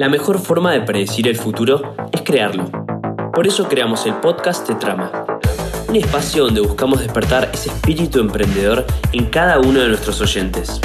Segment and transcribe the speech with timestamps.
[0.00, 2.70] La mejor forma de predecir el futuro es crearlo.
[3.34, 5.26] Por eso creamos el podcast de Trama,
[5.90, 10.80] un espacio donde buscamos despertar ese espíritu emprendedor en cada uno de nuestros oyentes.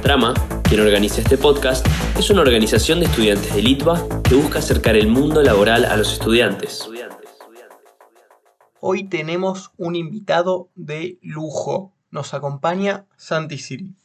[0.00, 1.84] Trama, quien organiza este podcast,
[2.16, 6.12] es una organización de estudiantes de Litva que busca acercar el mundo laboral a los
[6.12, 6.88] estudiantes.
[8.78, 11.94] Hoy tenemos un invitado de lujo.
[12.12, 13.96] Nos acompaña Santi Siri.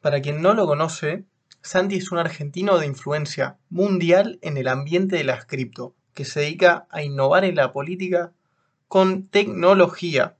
[0.00, 1.26] Para quien no lo conoce,
[1.64, 6.40] Santi es un argentino de influencia mundial en el ambiente de las cripto, que se
[6.40, 8.32] dedica a innovar en la política
[8.86, 10.36] con tecnología.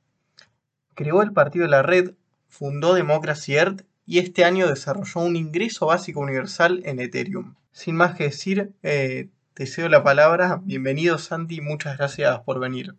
[0.94, 2.12] Creó el partido de la red,
[2.46, 7.54] fundó Democracy Earth y este año desarrolló un ingreso básico universal en Ethereum.
[7.72, 10.60] Sin más que decir, eh, te cedo la palabra.
[10.62, 12.96] Bienvenido Santi, muchas gracias por venir.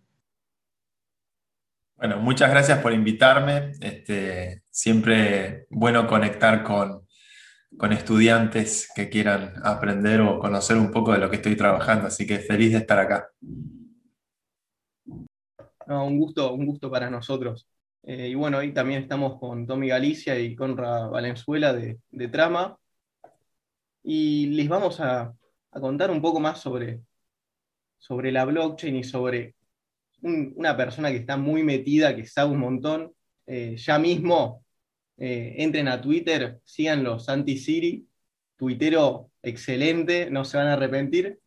[1.95, 3.73] Bueno, muchas gracias por invitarme.
[3.81, 7.04] Este, siempre bueno conectar con,
[7.77, 12.25] con estudiantes que quieran aprender o conocer un poco de lo que estoy trabajando, así
[12.25, 13.29] que feliz de estar acá.
[15.87, 17.67] un, gusto, un gusto para nosotros.
[18.03, 22.77] Eh, y bueno, hoy también estamos con Tommy Galicia y Conra Valenzuela de, Trama.
[24.03, 25.33] Y les vamos a,
[25.71, 27.01] contar un poco más sobre,
[27.97, 29.55] sobre la blockchain y sobre
[30.21, 33.11] una persona que está muy metida, que sabe un montón.
[33.47, 34.64] Eh, ya mismo
[35.17, 38.05] eh, entren a Twitter, síganlo, Santi Siri,
[38.55, 41.39] tuitero excelente, no se van a arrepentir.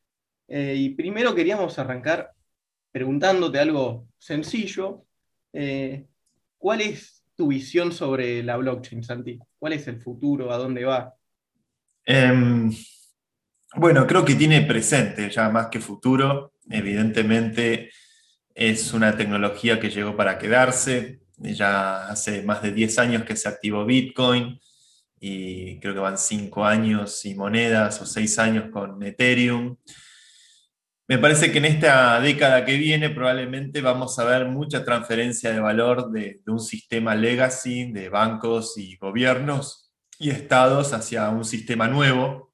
[0.47, 2.33] Eh, y primero queríamos arrancar
[2.91, 5.05] preguntándote algo sencillo.
[5.53, 6.07] Eh,
[6.57, 9.39] ¿Cuál es tu visión sobre la blockchain, Santi?
[9.59, 10.53] ¿Cuál es el futuro?
[10.53, 11.15] ¿A dónde va?
[12.05, 12.73] Em,
[13.77, 16.55] bueno, creo que tiene presente ya más que futuro.
[16.71, 17.91] Evidentemente
[18.55, 23.49] es una tecnología que llegó para quedarse ya hace más de 10 años que se
[23.49, 24.61] activó Bitcoin
[25.21, 29.77] y creo que van 5 años y monedas o 6 años con Ethereum.
[31.09, 35.61] Me parece que en esta década que viene probablemente vamos a ver mucha transferencia de
[35.61, 42.53] valor de, un sistema legacy de bancos y gobiernos y estados hacia un sistema nuevo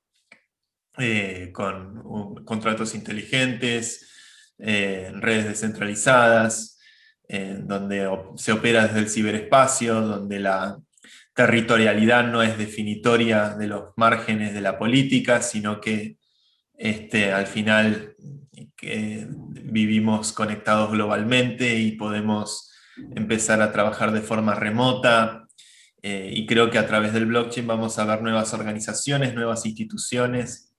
[0.98, 4.08] eh, con contratos inteligentes,
[4.58, 6.73] eh, redes descentralizadas,
[7.62, 10.78] donde se opera desde el ciberespacio, donde la
[11.34, 16.16] territorialidad no es definitoria de los márgenes de la política, sino que
[16.76, 18.14] este, al final
[19.64, 22.72] vivimos conectados globalmente y podemos
[23.14, 25.46] empezar a trabajar de forma remota.
[26.02, 30.74] Eh, y creo que a través del blockchain vamos a ver nuevas organizaciones, nuevas instituciones,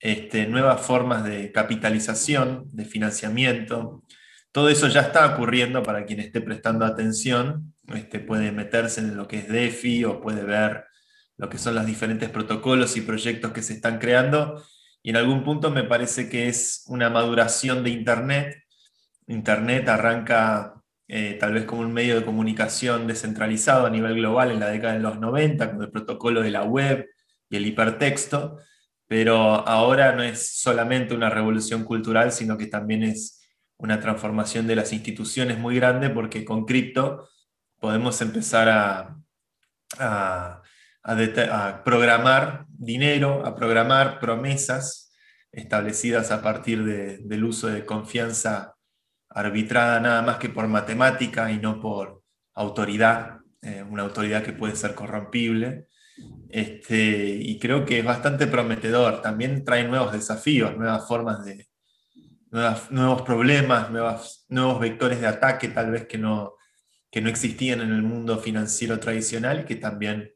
[0.00, 4.02] este, nuevas formas de capitalización, de financiamiento,
[4.56, 9.28] todo eso ya está ocurriendo para quien esté prestando atención, este, puede meterse en lo
[9.28, 10.86] que es DeFi o puede ver
[11.36, 14.64] lo que son los diferentes protocolos y proyectos que se están creando.
[15.02, 18.56] Y en algún punto me parece que es una maduración de Internet.
[19.26, 24.60] Internet arranca eh, tal vez como un medio de comunicación descentralizado a nivel global en
[24.60, 27.06] la década de los 90, con el protocolo de la web
[27.50, 28.56] y el hipertexto,
[29.06, 29.36] pero
[29.68, 33.42] ahora no es solamente una revolución cultural, sino que también es
[33.78, 37.28] una transformación de las instituciones muy grande porque con cripto
[37.78, 40.62] podemos empezar a,
[41.84, 45.12] programar dinero, a programar promesas
[45.52, 48.74] establecidas a partir del uso de confianza
[49.28, 52.22] arbitrada nada más que por matemática y no por
[52.54, 55.88] autoridad, eh, una autoridad que puede ser corrompible.
[56.48, 59.20] Este, y creo que es bastante prometedor.
[59.20, 61.68] También trae nuevos desafíos, nuevas formas de,
[62.50, 66.54] nuevos problemas, nuevos vectores de ataque tal vez que no,
[67.10, 70.32] que no existían en el mundo financiero tradicional y que también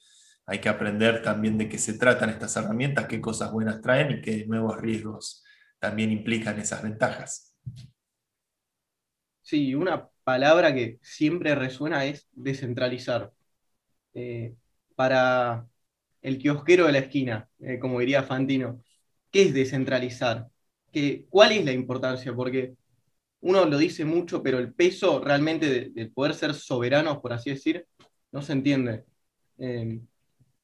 [0.47, 4.21] hay que aprender también de qué se tratan estas herramientas, qué cosas buenas traen y
[4.21, 5.45] qué nuevos riesgos
[5.79, 7.55] también implican esas ventajas.
[9.43, 13.33] Sí, una palabra que siempre resuena es descentralizar.
[14.15, 14.55] Eh,
[14.97, 15.67] para
[16.21, 18.83] el kiosquero de la esquina, eh, como diría Fantino,
[19.31, 20.49] ¿qué es descentralizar?
[21.29, 22.35] ¿Cuál es la importancia?
[22.35, 22.75] Porque
[23.41, 27.87] uno lo dice mucho, pero el peso realmente de, poder ser soberanos, por así decir,
[28.33, 29.05] no se entiende.
[29.59, 30.01] Eh,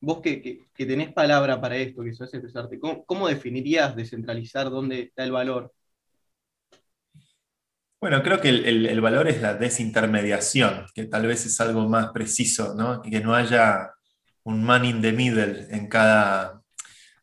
[0.01, 5.25] vos que, tenés palabra para esto, que sos expresarte, ¿cómo, ¿cómo definirías descentralizar dónde está
[5.25, 5.73] el valor?
[7.99, 12.75] Bueno, creo que el, valor es la desintermediación, que tal vez es algo más preciso,
[12.75, 13.01] ¿no?
[13.01, 13.91] que no haya
[14.45, 16.63] un man in the middle en cada,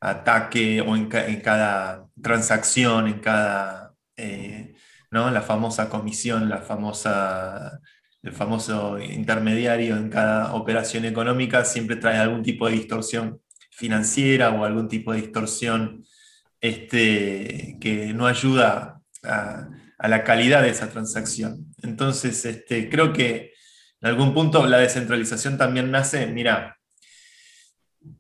[0.04, 4.76] ataque o en, cada transacción, en cada, eh,
[5.12, 5.32] ¿no?
[5.32, 7.80] La famosa comisión, la famosa,
[8.22, 13.42] el famoso intermediario en cada operación económica siempre trae algún tipo de distorsión
[13.72, 16.04] financiera o algún tipo de distorsión
[16.60, 19.70] este, que no ayuda a,
[20.00, 21.74] la calidad de esa transacción.
[21.82, 23.54] Entonces, este, creo que
[24.02, 26.78] en algún punto la descentralización también nace, mira,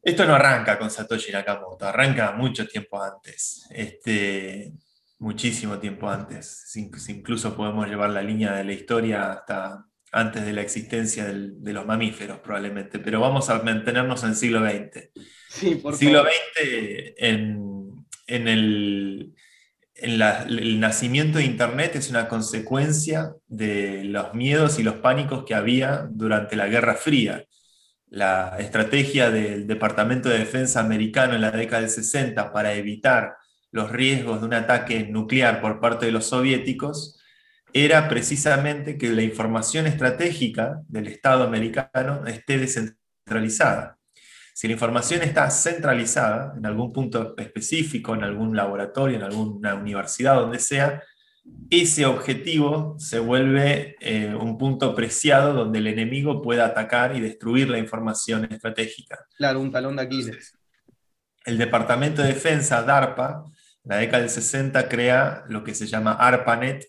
[0.01, 4.73] esto no arranca con Satoshi Nakamoto, arranca mucho tiempo antes, este,
[5.19, 6.71] muchísimo tiempo antes.
[6.75, 11.85] Incluso podemos llevar la línea de la historia hasta antes de la existencia de los
[11.87, 15.09] mamíferos, probablemente, pero vamos a mantenernos en el siglo XX.
[15.49, 19.33] Sí, por siglo XX, en, el,
[19.95, 26.07] el nacimiento de Internet es una consecuencia de los miedos y los pánicos que había
[26.11, 27.45] durante la Guerra Fría.
[28.13, 33.37] La estrategia del Departamento de Defensa americano en la década del 60 para evitar
[33.71, 37.19] los riesgos de un ataque nuclear por parte de los soviéticos
[37.73, 43.97] era precisamente que la información estratégica del Estado americano esté descentralizada.
[44.53, 50.35] Si la información está centralizada en algún punto específico, en algún laboratorio, en alguna universidad,
[50.35, 51.01] donde sea,
[51.69, 57.69] ese objetivo se vuelve eh, un punto preciado donde el enemigo pueda atacar y destruir
[57.69, 59.25] la información estratégica.
[59.37, 60.53] Claro, un talón de Aquiles.
[61.45, 63.43] El Departamento de Defensa, DARPA,
[63.83, 66.85] en la década del 60 crea lo que se llama ARPANET,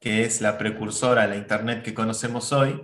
[0.00, 2.80] que es la precursora de la Internet que conocemos hoy,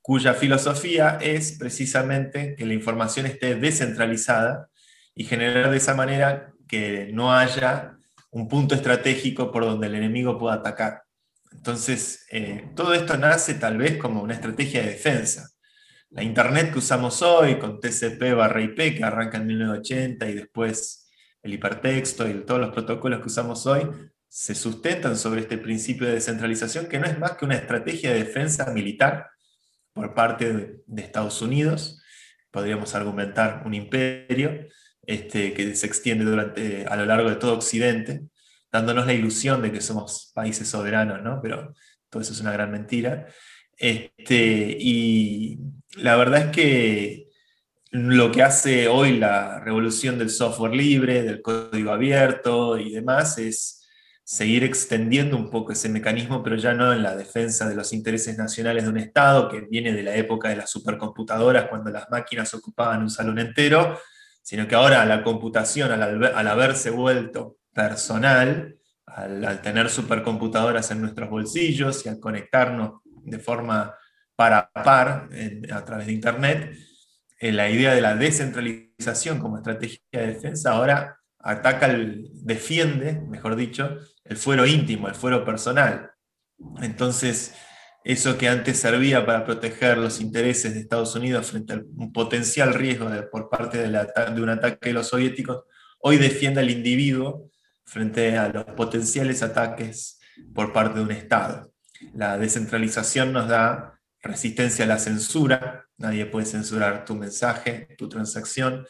[0.00, 4.68] cuya filosofía es precisamente que la información esté descentralizada
[5.14, 7.96] y generar de esa manera que no haya
[8.34, 11.04] un punto estratégico por donde el enemigo pueda atacar.
[11.52, 15.50] Entonces, eh, todo esto nace tal vez como una estrategia de defensa.
[16.10, 21.08] La Internet que usamos hoy con TCP barra IP, que arranca en 1980 y después
[21.42, 23.88] el hipertexto y todos los protocolos que usamos hoy
[24.28, 28.24] se sustentan sobre este principio de descentralización que no es más que una estrategia de
[28.24, 29.30] defensa militar
[29.92, 32.02] por parte de, Estados Unidos.
[32.50, 34.66] Podríamos argumentar un imperio
[35.06, 38.22] este, que se extiende durante, a lo largo de todo Occidente,
[38.70, 41.40] dándonos la ilusión de que somos países soberanos, ¿no?
[41.42, 41.74] pero
[42.10, 43.26] todo eso es una gran mentira.
[43.76, 45.58] Este, y
[45.96, 47.28] la verdad es que
[47.90, 53.84] lo que hace hoy la revolución del software libre, del código abierto y demás es
[54.24, 58.38] seguir extendiendo un poco ese mecanismo, pero ya no en la defensa de los intereses
[58.38, 62.52] nacionales de un Estado, que viene de la época de las supercomputadoras, cuando las máquinas
[62.54, 63.98] ocupaban un salón entero,
[64.44, 68.76] sino que ahora la computación, al, haberse vuelto personal,
[69.06, 73.94] al, tener supercomputadoras en nuestros bolsillos y al conectarnos de forma
[74.36, 75.28] par a par
[75.72, 76.76] a través de Internet,
[77.40, 83.56] eh, la idea de la descentralización como estrategia de defensa ahora ataca, el, defiende, mejor
[83.56, 86.10] dicho, el fuero íntimo, el fuero personal.
[86.82, 87.54] Entonces,
[88.04, 92.74] eso que antes servía para proteger los intereses de Estados Unidos frente a un potencial
[92.74, 95.64] riesgo por parte de, de un ataque de los soviéticos,
[96.00, 97.50] hoy defiende al individuo
[97.86, 100.20] frente a los potenciales ataques
[100.54, 101.72] por parte de un Estado.
[102.12, 108.86] La descentralización nos da resistencia a la censura, nadie puede censurar tu mensaje, tu transacción,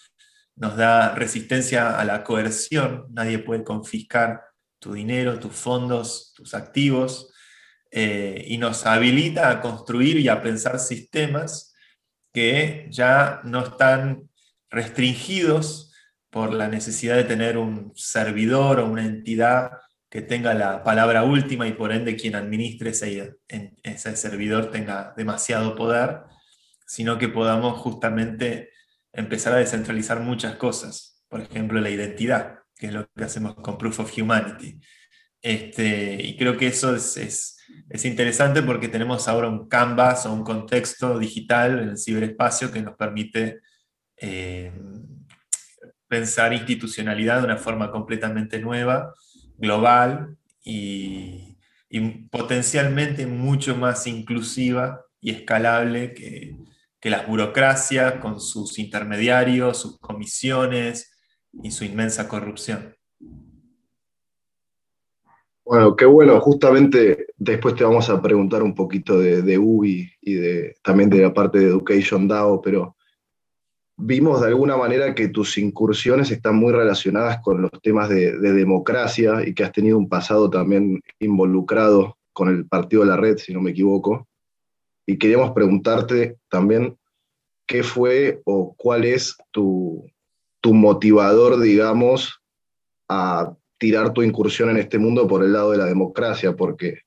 [0.57, 4.43] nos da resistencia a la coerción, nadie puede confiscar
[4.79, 7.34] tu dinero, tus fondos, tus activos,
[7.97, 11.77] eh, y nos habilita a construir y a pensar sistemas
[12.33, 14.29] que ya no están
[14.69, 15.95] restringidos
[16.29, 19.71] por la necesidad de tener un servidor o una entidad
[20.11, 23.37] que tenga la palabra última y por ende quien administre ese,
[23.85, 26.23] ese servidor tenga demasiado poder,
[26.89, 28.71] sino que podamos justamente
[29.13, 31.23] empezar a descentralizar muchas cosas.
[31.29, 34.81] Por ejemplo, la identidad, que es lo que hacemos con Proof of Humanity.
[35.41, 37.55] Este, y creo que eso es, es,
[38.05, 42.97] interesante porque tenemos ahora un canvas o un contexto digital en el ciberespacio que nos
[42.97, 43.61] permite
[44.17, 44.73] eh,
[46.09, 49.13] pensar institucionalidad de una forma completamente nueva
[49.57, 51.51] global y,
[52.31, 56.57] potencialmente mucho más inclusiva y escalable que,
[57.03, 61.13] las burocracias con sus intermediarios, sus comisiones
[61.63, 62.97] y su inmensa corrupción.
[65.65, 66.41] Bueno, qué bueno.
[66.41, 71.23] Justamente después te vamos a preguntar un poquito de, de UBI y de, también de
[71.23, 72.97] la parte de Education DAO, pero
[73.97, 79.47] vimos de alguna manera que tus incursiones están muy relacionadas con los temas de, democracia
[79.47, 83.53] y que has tenido un pasado también involucrado con el Partido de la Red, si
[83.53, 84.29] no me equivoco.
[85.07, 86.99] Y queríamos preguntarte también
[87.67, 90.11] qué fue o cuál es tu,
[90.61, 92.41] tu motivador, digamos,
[93.09, 97.01] a tirar tu incursión en este mundo por el lado de la democracia, porque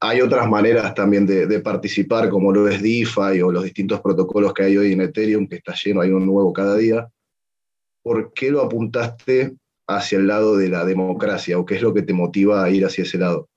[0.00, 4.64] hay otras maneras también de, participar, como lo es DeFi o los distintos protocolos que
[4.64, 7.08] hay hoy en Ethereum, que está lleno, hay un nuevo cada día.
[8.02, 9.54] ¿Por qué lo apuntaste
[9.86, 12.84] hacia el lado de la democracia o qué es lo que te motiva a ir
[12.84, 13.48] hacia ese lado?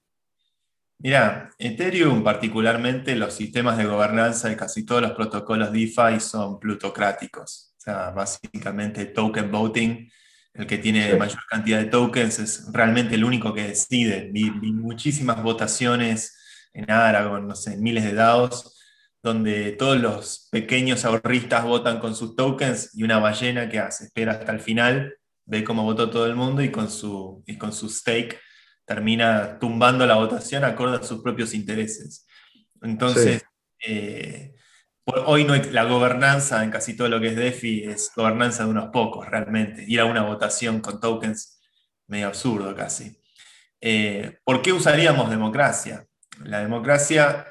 [0.99, 7.73] Mira, Ethereum particularmente, los sistemas de gobernanza de casi todos los protocolos DeFi son plutocráticos.
[7.75, 10.09] O sea, básicamente token voting,
[10.55, 14.29] el que tiene mayor cantidad de tokens es realmente el único que decide.
[14.31, 16.37] Vi, muchísimas votaciones
[16.73, 18.79] en Aragon, no sé, miles de DAOs,
[19.21, 24.33] donde todos los pequeños ahorristas votan con sus tokens y una ballena que hace, espera
[24.33, 27.89] hasta el final, ve cómo votó todo el mundo y con su, y con su
[27.89, 28.39] stake
[28.85, 32.25] termina tumbando la votación acorde a sus propios intereses.
[32.81, 33.43] Entonces,
[33.85, 34.54] eh,
[35.05, 38.89] hoy no la gobernanza en casi todo lo que es DeFi es gobernanza de unos
[38.89, 39.83] pocos realmente.
[39.87, 41.59] Ir a una votación con tokens,
[42.07, 43.19] medio absurdo casi.
[43.81, 46.05] Eh, ¿Por qué usaríamos democracia?
[46.43, 47.45] La democracia,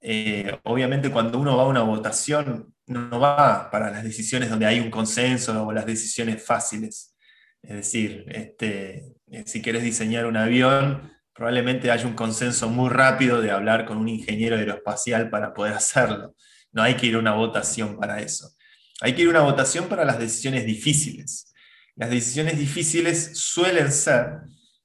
[0.00, 4.80] eh, obviamente cuando uno va a una votación, no va para las decisiones donde hay
[4.80, 7.16] un consenso o las decisiones fáciles.
[7.62, 13.40] Es decir, este, eh, si quieres diseñar un avión, probablemente haya un consenso muy rápido
[13.40, 16.34] de hablar con un ingeniero aeroespacial para poder hacerlo.
[16.76, 18.54] No hay que ir a una votación para eso.
[19.00, 21.54] Hay que ir a una votación para las decisiones difíciles.
[21.94, 24.42] Las decisiones difíciles suelen ser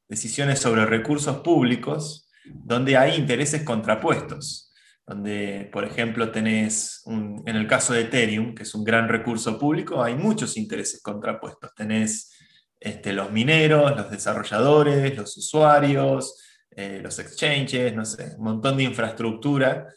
[0.07, 4.71] decisiones sobre recursos públicos donde hay intereses contrapuestos.
[5.05, 10.01] Donde, por ejemplo, tenés, en el caso de Ethereum, que es un gran recurso público,
[10.01, 11.75] hay muchos intereses contrapuestos.
[11.75, 12.31] Tenés
[12.79, 16.41] este, los mineros, los desarrolladores, los usuarios,
[16.74, 19.89] eh, los exchanges, no sé, un montón de infraestructura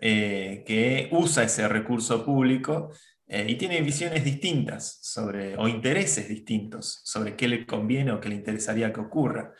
[0.00, 2.92] eh, que usa ese recurso público
[3.26, 8.28] eh, y tiene visiones distintas sobre, o intereses distintos sobre qué le conviene o qué
[8.28, 9.52] le interesaría que ocurra.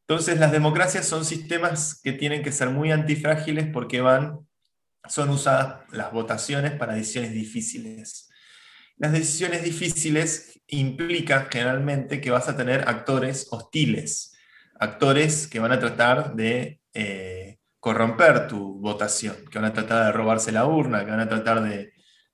[0.00, 4.40] Entonces las democracias son sistemas que tienen que ser muy antifrágiles porque van,
[5.08, 8.28] son usadas las votaciones para decisiones difíciles.
[8.96, 14.36] Las decisiones difíciles implican generalmente que vas a tener actores hostiles,
[14.78, 17.39] actores que van a tratar de eh,
[17.80, 21.62] corromper tu votación, que van a tratar de robarse la urna, que van a tratar
[21.62, 21.92] de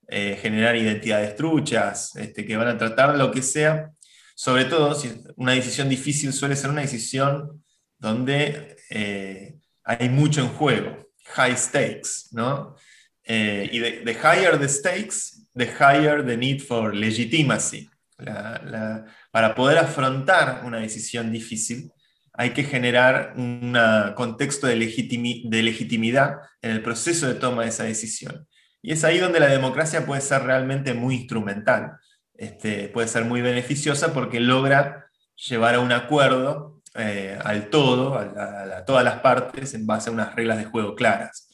[0.08, 3.90] eh, generar identidades truchas, este, que van a tratar lo que sea.
[4.34, 7.64] Sobre todo, si una decisión difícil suele ser una decisión
[7.98, 12.76] donde eh, hay mucho en juego, high stakes, ¿no?
[13.28, 17.88] y de, de higher the stakes, the higher the need for legitimacy.
[19.30, 21.90] para poder afrontar una decisión difícil,
[22.36, 23.76] hay que generar un
[24.14, 28.46] contexto de, legitimidad en el proceso de toma de esa decisión.
[28.82, 31.92] Y es ahí donde la democracia puede ser realmente muy instrumental,
[32.34, 35.06] este, puede ser muy beneficiosa porque logra
[35.48, 40.12] llevar a un acuerdo eh, al todo, a, a todas las partes, en base a
[40.12, 41.48] unas reglas de juego claras.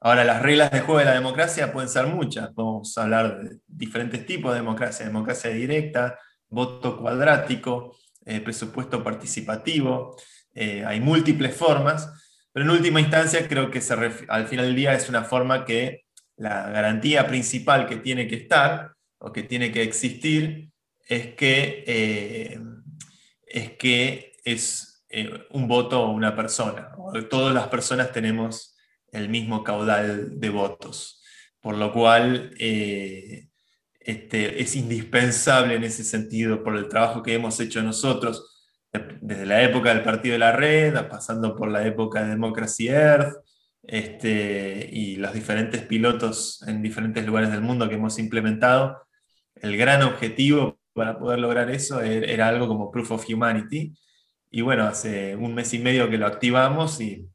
[0.00, 2.50] Ahora, las reglas de juego de la democracia pueden ser muchas.
[2.54, 5.04] Podemos hablar de diferentes tipos de democracia.
[5.04, 6.18] Democracia directa,
[6.48, 10.16] voto cuadrático, eh, presupuesto participativo.
[10.54, 12.10] Eh, hay múltiples formas,
[12.52, 13.80] pero en última instancia creo que
[14.28, 16.04] al final del día es una forma que
[16.36, 20.70] la garantía principal que tiene que estar o que tiene que existir
[21.06, 22.60] es que eh,
[23.46, 25.04] es, que es
[25.50, 26.92] un voto o una persona.
[27.28, 28.76] Todas las personas tenemos
[29.12, 31.22] el mismo caudal de votos.
[31.60, 33.49] Por lo cual eh,
[34.00, 38.68] este, es indispensable en ese sentido, por el trabajo que hemos hecho nosotros,
[39.20, 43.36] desde la época del Partido de la Red, pasando por la época de Democracy Earth,
[43.82, 49.06] este, y los diferentes pilotos en diferentes lugares del mundo que hemos implementado,
[49.56, 53.94] el gran objetivo para poder lograr eso er, era algo como Proof of Humanity.
[54.50, 57.28] Y bueno, hace un mes y medio que lo activamos y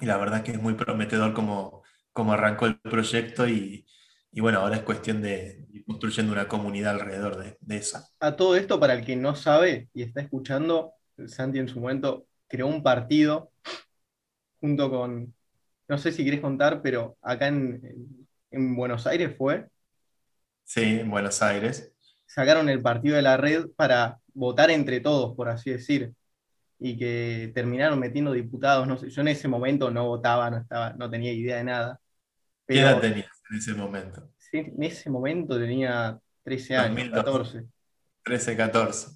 [0.00, 1.82] la verdad que es muy prometedor como,
[2.12, 3.86] como arrancó el proyecto y,
[4.34, 7.98] y, bueno, ahora es cuestión de ir construyendo una comunidad alrededor de, de, eso.
[8.20, 10.92] A todo esto, para el que no sabe y está escuchando,
[11.26, 13.52] Santi en su momento creó un partido
[14.60, 15.34] junto con,
[15.88, 19.66] no sé si querés contar, pero acá en, en Buenos Aires fue.
[20.64, 21.92] Sí, en Buenos Aires.
[22.26, 26.12] Sacaron el partido de la red para votar entre todos, por así decir
[26.78, 28.86] y que terminaron metiendo diputados.
[28.86, 32.00] No sé, yo en ese momento no votaba, no, estaba, no tenía idea de nada.
[32.66, 34.30] ¿Qué edad tenías en ese momento?
[34.38, 37.64] Sí, en ese momento tenía 13 años, 14.
[38.22, 39.08] 13, 14.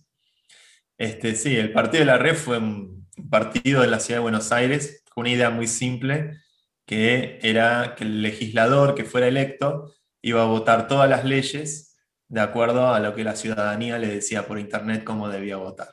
[0.97, 4.53] Este, sí, el Partido de la Red fue un partido de la ciudad de Buenos
[4.53, 6.39] Aires con una idea muy simple,
[6.87, 9.93] que era que el legislador que fuera electo
[10.23, 11.97] iba a votar todas las leyes
[12.29, 15.91] de acuerdo a lo que la ciudadanía le decía por internet cómo debía votar.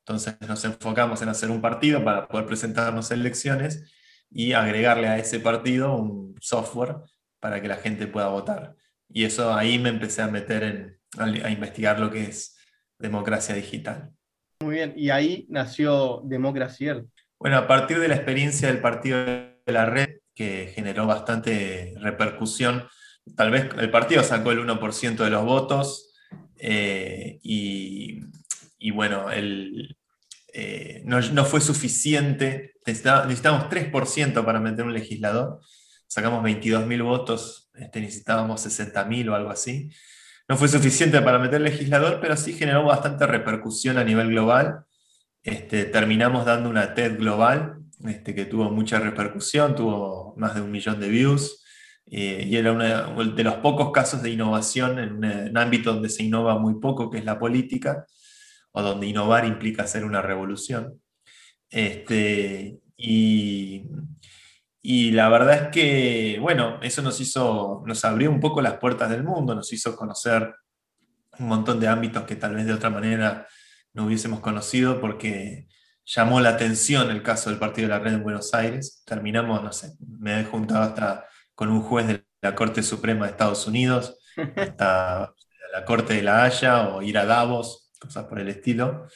[0.00, 3.90] Entonces nos enfocamos en hacer un partido para poder presentarnos en elecciones
[4.30, 6.96] y agregarle a ese partido un software
[7.44, 8.74] para que la gente pueda votar.
[9.06, 12.56] Y eso ahí me empecé a meter en, a investigar lo que es
[12.98, 14.12] democracia digital.
[14.62, 17.06] Muy bien, y ahí nació Democracy Earth.
[17.38, 22.88] Bueno, a partir de la experiencia del partido de la red, que generó bastante repercusión,
[23.36, 26.14] tal vez el partido sacó el 1% de los votos
[26.56, 28.22] eh, y,
[28.90, 29.98] bueno, el,
[30.54, 35.60] eh, no, fue suficiente, necesitábamos 3% para meter un legislador,
[36.06, 39.90] sacamos 22.000 votos, este, necesitábamos 60.000 o algo así.
[40.48, 44.84] No fue suficiente para meter legislador, pero sí generó bastante repercusión a nivel global.
[45.42, 50.70] Este, terminamos dando una TED global este, que tuvo mucha repercusión, tuvo más de un
[50.70, 51.64] millón de views,
[52.06, 56.22] eh, y era uno de los pocos casos de innovación en un, ámbito donde se
[56.22, 58.06] innova muy poco, que es la política,
[58.72, 61.00] o donde innovar implica hacer una revolución.
[61.70, 63.84] Este, y,
[64.86, 69.08] y la verdad es que, bueno, eso nos hizo, nos abrió un poco las puertas
[69.08, 70.54] del mundo, nos hizo conocer
[71.38, 73.48] un montón de ámbitos que tal vez de otra manera
[73.94, 75.68] no hubiésemos conocido porque
[76.04, 79.02] llamó la atención el caso del Partido de la Red en Buenos Aires.
[79.06, 81.24] Terminamos, no sé, me he juntado hasta
[81.54, 85.32] con un juez de la Corte Suprema de Estados Unidos, hasta
[85.72, 89.06] la Corte de la Haya o ir a Davos, cosas por el estilo.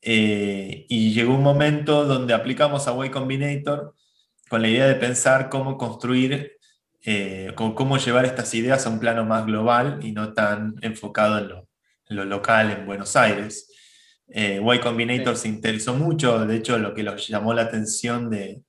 [0.00, 3.96] Eh, y llegó un momento donde aplicamos a Way Combinator
[4.52, 6.58] con la idea de pensar cómo construir,
[7.06, 12.16] eh, cómo llevar estas ideas a un plano más global y no tan enfocado en
[12.18, 13.72] lo, local en Buenos Aires.
[14.28, 18.60] Eh, y Combinator se interesó mucho, de hecho lo que nos llamó la atención de,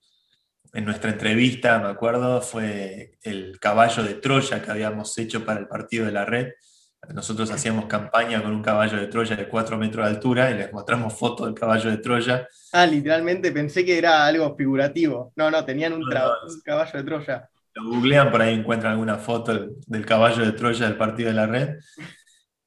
[0.72, 5.68] en nuestra entrevista, me acuerdo, fue el caballo de Troya que habíamos hecho para el
[5.68, 6.54] partido de la red.
[7.14, 10.72] Nosotros hacíamos campaña con un caballo de Troya de 4 metros de altura y les
[10.72, 15.32] mostramos fotos del caballo de Troya Ah, literalmente pensé que era algo figurativo.
[15.36, 16.04] No, no, tenían un,
[16.64, 17.50] caballo de Troya.
[17.76, 21.46] Lo googlean, por ahí encuentran alguna foto del caballo de Troya del partido de la
[21.46, 21.78] red.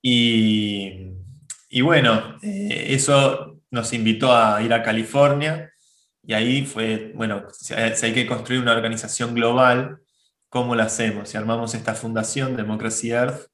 [0.03, 5.73] Y, bueno, eh, eso nos invitó a ir a California
[6.23, 9.99] y ahí fue, bueno, si hay, que construir una organización global,
[10.49, 11.29] ¿cómo la hacemos?
[11.29, 13.49] Si armamos esta fundación, Democracy Earth,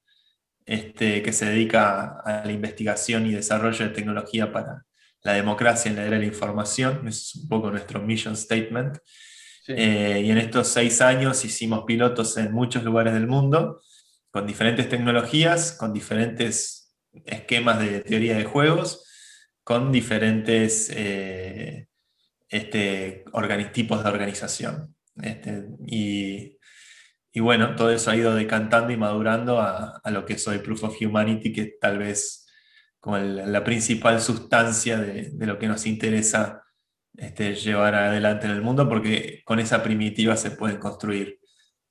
[0.65, 4.85] este, que se dedica a la investigación y desarrollo de tecnología para,
[5.23, 8.97] la democracia en la era de la información, es un poco nuestro mission statement.
[9.67, 13.81] Eh, y en estos seis años hicimos pilotos en muchos lugares del mundo,
[14.31, 16.93] con diferentes tecnologías, con diferentes
[17.25, 19.05] esquemas de teoría de juegos,
[19.63, 21.87] con diferentes eh,
[22.49, 23.23] este,
[23.71, 24.93] tipos de organización.
[25.21, 26.52] Este, y,
[27.33, 30.83] y, bueno, todo eso ha ido decantando y madurando a, a lo que soy Proof
[30.85, 32.43] of Humanity, que tal vez
[33.03, 36.63] como la principal sustancia de, lo que nos interesa
[37.17, 41.37] este, llevar adelante en el mundo, porque con esa primitiva se pueden construir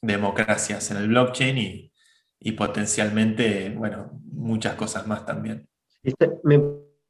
[0.00, 1.92] democracias en el blockchain y,
[2.40, 5.68] y potencialmente, bueno, muchas cosas más también.
[6.02, 6.58] Este, me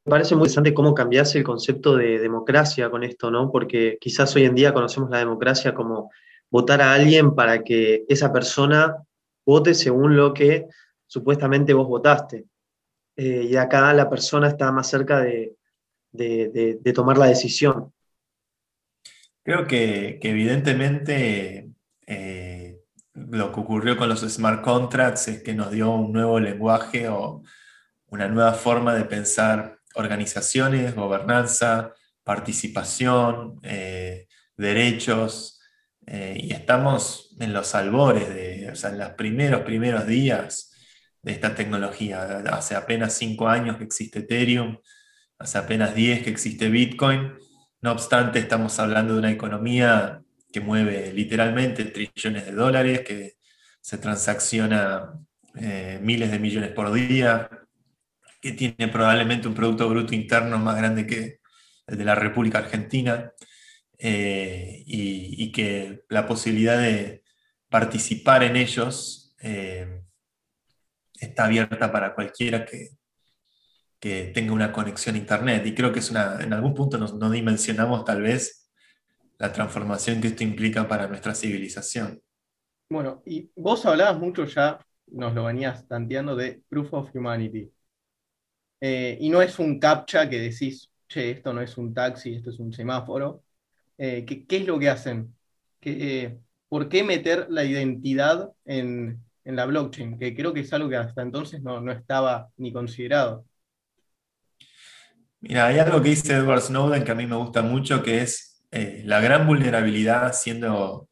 [0.03, 3.53] parece muy interesante cómo cambiase el concepto de democracia con esto, ¿no?
[3.53, 6.11] Porque quizás hoy en día conocemos la democracia como
[6.53, 8.99] votar a alguien para que esa persona
[9.45, 10.67] vote según lo que
[11.07, 12.45] supuestamente vos votaste.
[13.17, 15.57] Eh, y acá la persona está más cerca de,
[16.95, 17.93] tomar la decisión.
[19.43, 21.71] Creo que, evidentemente
[22.07, 22.79] eh,
[23.15, 27.43] lo que ocurrió con los smart contracts es que nos dio un nuevo lenguaje o
[28.09, 35.62] una nueva forma de pensar organizaciones, gobernanza, participación, eh, derechos,
[36.07, 40.73] y estamos en los albores, de, o sea, en los primeros, primeros días
[41.23, 42.43] de esta tecnología.
[42.51, 44.79] Hace apenas cinco años que existe Ethereum,
[45.39, 47.33] hace apenas 10 que existe Bitcoin.
[47.81, 53.35] No obstante, estamos hablando de una economía que mueve literalmente trillones de dólares, que
[53.81, 55.13] se transacciona
[55.57, 57.49] eh, miles de millones por día,
[58.41, 61.39] que tiene probablemente un Producto Bruto Interno más grande que
[61.87, 63.33] el de la República Argentina,
[64.05, 67.23] eh, y, que la posibilidad de
[67.69, 70.03] participar en ellos eh,
[71.15, 72.89] está abierta para cualquiera que,
[74.01, 75.65] que tenga una conexión a Internet.
[75.67, 78.69] Y creo que es una, en algún punto no, dimensionamos tal vez
[79.39, 82.21] la transformación que esto implica para nuestra civilización.
[82.91, 87.71] Bueno, y vos hablabas mucho ya, nos lo venías tanteando, de Proof of Humanity.
[88.81, 92.51] Eh, y no es un captcha que decís, che, esto no es un taxi, esto
[92.51, 93.42] es un semáforo.
[94.05, 95.33] Eh, ¿qué, es lo que hacen?
[95.79, 96.39] ¿Qué,
[96.69, 100.97] ¿Por qué meter la identidad en, en la blockchain, que creo que es algo que
[100.97, 103.45] hasta entonces no, estaba ni considerado.
[105.41, 108.65] Mira, hay algo que dice Edward Snowden que a mí me gusta mucho, que es
[108.71, 111.09] eh, la gran vulnerabilidad siendo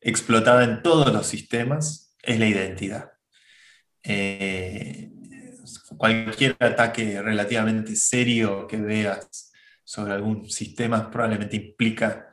[0.00, 3.10] explotada en todos los sistemas, es la identidad.
[4.02, 5.10] Eh,
[5.96, 9.52] cualquier ataque relativamente serio que veas
[9.82, 12.30] sobre algún sistema probablemente implica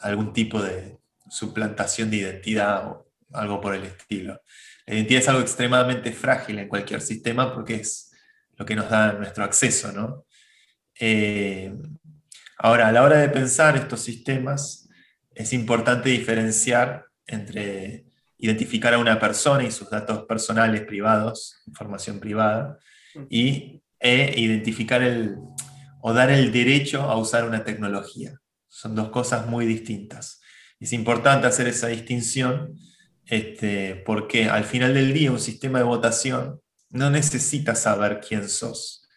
[0.00, 4.40] algún tipo de suplantación de identidad o algo por el estilo.
[4.86, 8.12] La identidad es algo extremadamente frágil en cualquier sistema porque es
[8.56, 10.26] lo que nos da nuestro acceso, ¿no?
[10.98, 11.72] Eh,
[12.58, 14.88] ahora, a la hora de pensar estos sistemas,
[15.34, 18.04] es importante diferenciar entre
[18.38, 22.78] identificar a una persona y sus datos personales privados, información privada,
[23.28, 25.36] y e identificar el,
[26.00, 28.39] o dar el derecho a usar una tecnología.
[28.70, 30.40] Son dos cosas muy distintas.
[30.78, 32.78] Es importante hacer esa distinción
[33.26, 39.08] este, porque al final del día un sistema de votación no necesita saber quién sos,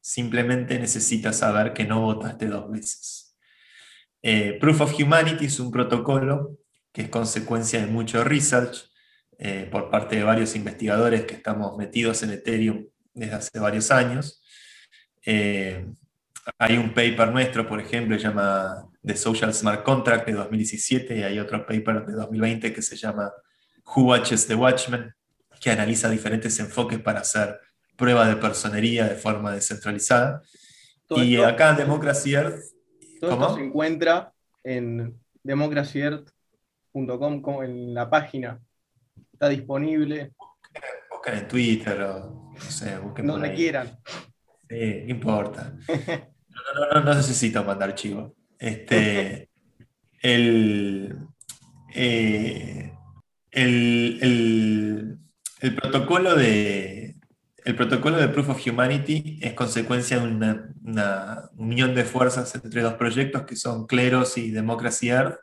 [0.00, 3.36] simplemente necesita saber que no votaste dos veces.
[4.22, 6.58] Eh, Proof of Humanity es un protocolo
[6.92, 8.90] que es consecuencia de mucho research
[9.38, 14.42] eh, por parte de varios investigadores que estamos metidos en Ethereum desde hace varios años.
[15.24, 15.86] Eh,
[16.58, 21.22] hay un paper nuestro, por ejemplo, se llama The Social Smart Contract de 2017 y
[21.22, 23.32] hay otro paper de 2020 que se llama
[23.84, 25.14] Who Watches the Watchman,
[25.60, 27.58] que analiza diferentes enfoques para hacer
[27.96, 30.42] pruebas de personería de forma descentralizada.
[31.10, 32.62] y acá Democracy Earth...
[33.20, 34.32] Todo se encuentra
[34.64, 38.60] en democracyearth.com en la página.
[39.32, 40.32] Está disponible.
[41.10, 43.98] Busquen en Twitter o no sé, busquen Donde quieran.
[44.68, 45.72] Sí, no importa.
[46.92, 48.36] No, no, necesito mandar chivo.
[48.62, 49.48] Este,
[50.20, 51.18] el,
[51.92, 52.92] eh,
[53.50, 55.18] el,
[55.74, 57.16] protocolo de,
[57.64, 62.94] el protocolo de Proof of Humanity es consecuencia de una, unión de fuerzas entre dos
[62.94, 65.40] proyectos que son Cleros y Democracy Earth.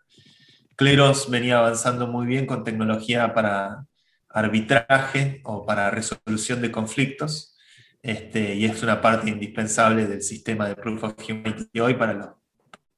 [0.78, 3.86] Cleros venía avanzando muy bien con tecnología para
[4.30, 7.58] arbitraje o para resolución de conflictos
[8.02, 12.39] este, y es una parte indispensable del sistema de Proof of Humanity hoy para los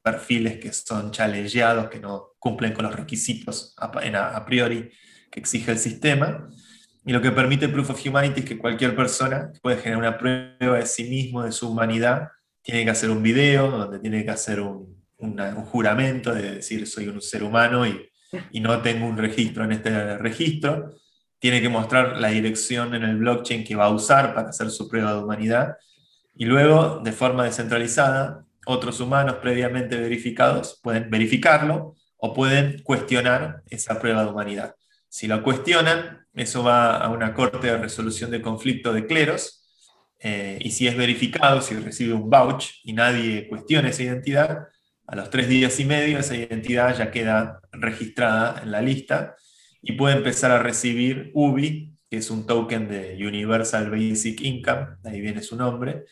[0.02, 4.92] perfiles que son challengeados, que no cumplen con los requisitos a, priori
[5.30, 6.50] que exige el sistema.
[7.06, 10.78] Y lo que permite Proof of Humanity es que cualquier persona puede generar una prueba
[10.78, 12.30] de sí mismo, de su humanidad,
[12.62, 15.02] tiene que hacer un video donde tiene que hacer un,
[15.72, 20.96] juramento de decir soy un ser humano y no tengo un registro en este registro
[21.38, 24.88] tiene que mostrar la dirección en el blockchain que va a usar para hacer su
[24.88, 25.76] prueba de humanidad
[26.36, 34.00] y luego, de forma descentralizada, otros humanos previamente verificados pueden verificarlo o pueden cuestionar esa
[34.00, 34.76] prueba de humanidad.
[35.10, 39.62] Si lo cuestionan, eso va a una corte de resolución de conflicto de cleros,
[40.24, 44.68] eh, y si es verificado, si recibe un vouch y nadie cuestiona esa identidad,
[45.08, 49.36] a los tres días y medio esa identidad ya queda registrada en la lista
[49.82, 55.20] y puede empezar a recibir UBI, que es un token de Universal Basic Income, ahí
[55.20, 56.06] viene su nombre,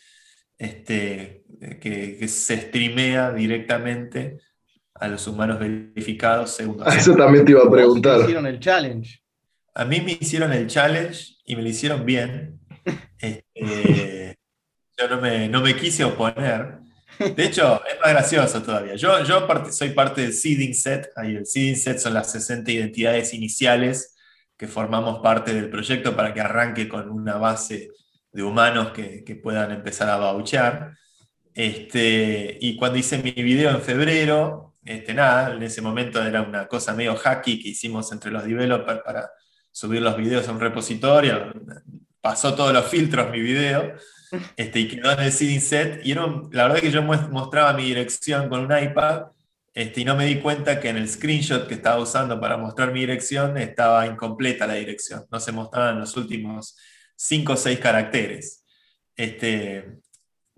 [0.58, 4.40] este, que, se streamea directamente
[4.96, 6.86] a los humanos verificados según...
[6.88, 8.18] Eso también te iba a preguntar.
[8.18, 9.22] Me hicieron el challenge.
[9.76, 12.60] A mí me hicieron el challenge y me lo hicieron bien.
[13.22, 14.38] Este,
[14.98, 16.80] yo no me, no me quise oponer,
[17.20, 18.96] de hecho, es más gracioso todavía.
[18.96, 21.10] Yo, yo soy parte del seeding set.
[21.18, 24.16] Ahí el seeding set son las 60 identidades iniciales
[24.58, 27.90] que formamos parte del proyecto para que arranque con una base
[28.32, 30.94] de humanos que, que puedan empezar a bauchar.
[31.60, 36.70] Este, y cuando hice mi video en febrero, este, nada, en ese momento era una
[36.70, 39.30] cosa medio hacky que hicimos entre los developers para
[39.70, 41.52] subir los videos a un repositorio.
[42.22, 43.94] Pasó todos los filtros mi video.
[44.56, 46.00] Este, y quedó en el seeding set.
[46.06, 49.24] Y la verdad que yo mostraba mi dirección con un iPad
[49.74, 52.94] este, y no me di cuenta que en el screenshot que estaba usando para mostrar
[52.94, 55.26] mi dirección estaba incompleta la dirección.
[55.30, 56.78] No se mostraban los últimos
[57.18, 58.64] 5 o 6 caracteres.
[59.14, 60.00] Este,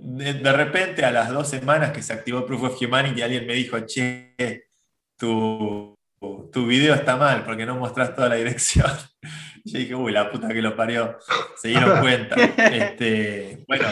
[0.01, 3.79] de, repente, a las dos semanas que se activó Proof of Humanity, alguien me dijo,
[3.85, 4.35] che,
[5.15, 5.95] tu,
[6.51, 8.91] tu video está mal porque no mostras toda la dirección.
[9.63, 11.19] Yo dije, uy, la puta que lo parió.
[11.55, 12.35] Se dieron cuenta.
[12.35, 13.87] Este, bueno,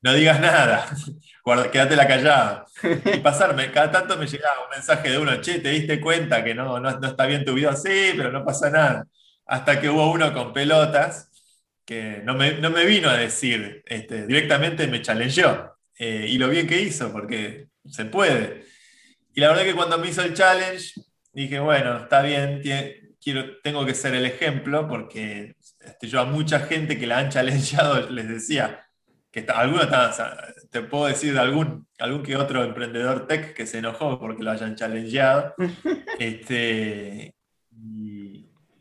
[0.00, 0.86] no digas nada.
[1.70, 2.66] quédate la callada.
[2.82, 6.54] Y pasarme, cada tanto me llegaba un mensaje de uno, che, ¿te diste cuenta que
[6.54, 7.76] no, no, está bien tu video?
[7.76, 9.06] Sí, pero no pasa nada.
[9.46, 11.27] Hasta que hubo uno con pelotas
[11.88, 15.74] que no me, no me vino a decir, este, directamente me challengeó.
[15.98, 18.66] Eh, y lo bien que hizo, porque se puede.
[19.34, 20.92] Y la verdad que cuando me hizo el challenge,
[21.32, 26.60] dije, bueno, está bien, tiene, tengo que ser el ejemplo porque este, yo a mucha
[26.60, 28.84] gente que la han challengeado les decía
[29.30, 29.88] que algunos
[30.70, 34.50] te puedo decir de algún, algún que otro emprendedor tech que se enojó porque lo
[34.50, 35.54] hayan challengeado.
[36.18, 37.34] este,
[37.70, 38.37] y,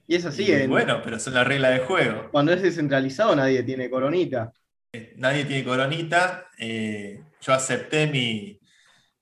[0.07, 0.43] Y es así.
[0.43, 2.29] Y en- bueno, pero son la regla de juego.
[2.31, 4.51] Cuando es descentralizado nadie tiene coronita.
[5.17, 6.47] Nadie tiene coronita.
[6.59, 8.59] eh, yo acepté mi,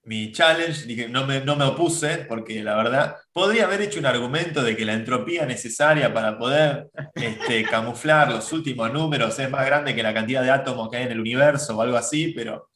[0.04, 4.06] mi challenge, dije, no me, no me opuse, porque la verdad, podría haber hecho un
[4.06, 9.66] argumento de que la entropía necesaria para poder este, camuflar los últimos números es más
[9.66, 12.70] grande que la cantidad de átomos que hay en el universo o algo así, pero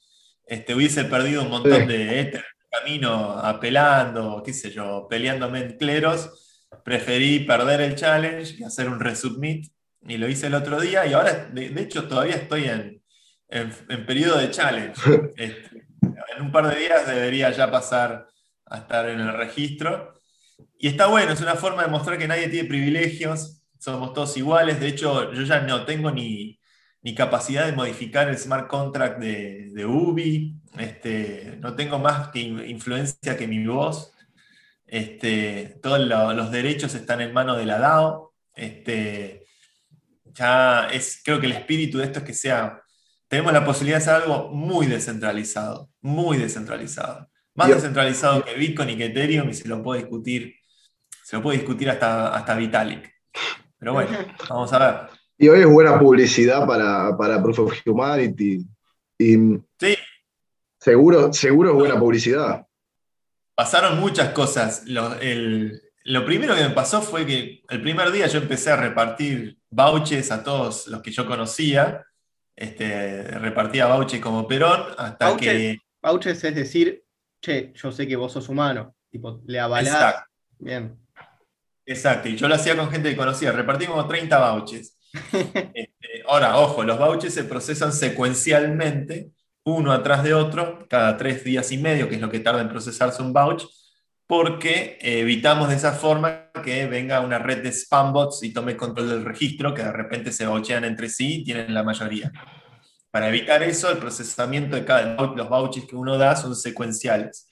[0.48, 6.49] este, hubiese perdido un montón de éter camino apelando, qué sé yo, peleándome en cleros.
[6.84, 9.72] Preferí perder el challenge y hacer un resubmit,
[10.08, 13.02] y lo hice el otro día, y ahora, de, de hecho, todavía estoy en,
[13.50, 15.02] en, en periodo de challenge.
[15.38, 18.28] Este, en un par de días debería ya pasar
[18.66, 20.14] a estar en el registro.
[20.78, 24.80] Y está bueno, es una forma de mostrar que nadie tiene privilegios, somos todos iguales.
[24.80, 26.60] De hecho, yo ya no tengo ni,
[27.02, 32.40] ni capacidad de modificar el smart contract de, de Ubi, este, no tengo más que
[32.40, 34.14] in- influencia que mi voz.
[34.92, 38.34] Este, todos lo- los derechos están en manos de la DAO.
[38.56, 39.46] Este,
[40.26, 42.82] ya es, creo que el espíritu de esto es que sea,
[43.28, 47.30] tenemos la posibilidad de hacer algo muy descentralizado, muy descentralizado.
[47.56, 50.56] Más descentralizado que Bitcoin y que Ethereum y se lo puede discutir,
[51.24, 53.12] se lo puede discutir hasta, hasta Vitalik.
[53.78, 54.10] Pero bueno,
[54.50, 55.20] vamos a ver.
[55.38, 58.66] Y hoy es buena publicidad para, para Proof of Humanity.
[59.18, 59.36] Y
[59.80, 59.96] Sí,
[60.80, 62.66] seguro, seguro es buena publicidad.
[63.60, 64.86] Pasaron muchas cosas.
[64.86, 68.78] Lo, el- lo primero que me pasó fue que el primer día yo empecé a
[68.78, 72.06] repartir vouchers a todos los que yo conocía.
[72.56, 75.52] Este, repartía vouchers como Perón hasta Vouchers.
[75.58, 75.78] que...
[76.02, 77.04] Vouchers es decir,
[77.42, 78.96] che, yo sé que vos sos humano.
[79.12, 79.94] Tipo, le avalás.
[79.94, 80.30] Exacto.
[80.58, 80.98] Bien.
[81.86, 84.98] Exacto, y yo lo hacía con gente que conocía, repartí como 30 vouchers.
[85.74, 89.32] Este, ahora, ojo, los vouchers se procesan secuencialmente,
[89.76, 92.70] uno atrás de otro, cada tres días y medio, que es lo que tarda en
[92.70, 93.66] procesarse un vouch,
[94.28, 98.78] porque eh, evitamos de esa forma que venga una red de spam bots y tome
[98.78, 102.32] control del registro, que de repente se vouchean entre sí y tienen la mayoría.
[103.12, 107.50] Para evitar eso, el procesamiento de cada los vouchers que uno da son secuenciales.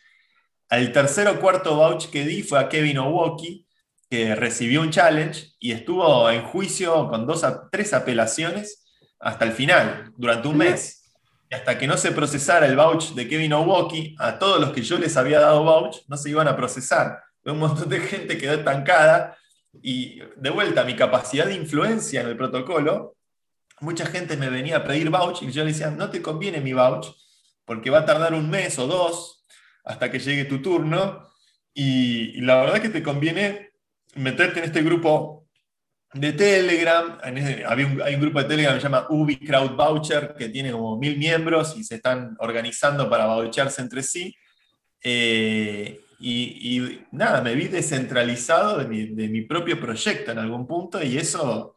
[0.69, 3.65] Al tercer o cuarto vouch que di fue a Kevin Owoki,
[4.09, 8.85] que recibió un challenge y estuvo en juicio con dos a tres apelaciones
[9.19, 10.96] hasta el final, durante un mes.
[11.49, 14.81] Y hasta que no se procesara el vouch de Kevin Owoki, a todos los que
[14.81, 17.23] yo les había dado vouch no se iban a procesar.
[17.45, 19.37] Un montón de gente quedó estancada
[19.81, 23.15] y de vuelta mi capacidad de influencia en el protocolo,
[23.79, 26.73] mucha gente me venía a pedir vouch y yo le decía, no te conviene mi
[26.73, 27.07] vouch
[27.63, 29.45] porque va a tardar un mes o dos
[29.85, 31.29] hasta que llegue tu turno
[31.73, 33.71] y, y la verdad que te conviene
[34.15, 35.36] meterte en este grupo
[36.13, 37.17] de Telegram.
[37.65, 40.71] Había un- hay un grupo de Telegram que se llama Ubi Crowd Voucher, que tiene
[40.71, 44.35] como mil miembros y se están organizando para voucharse entre sí.
[45.03, 51.03] Eh, y, nada, me vi descentralizado de mi, de mi propio proyecto en algún punto
[51.03, 51.75] y eso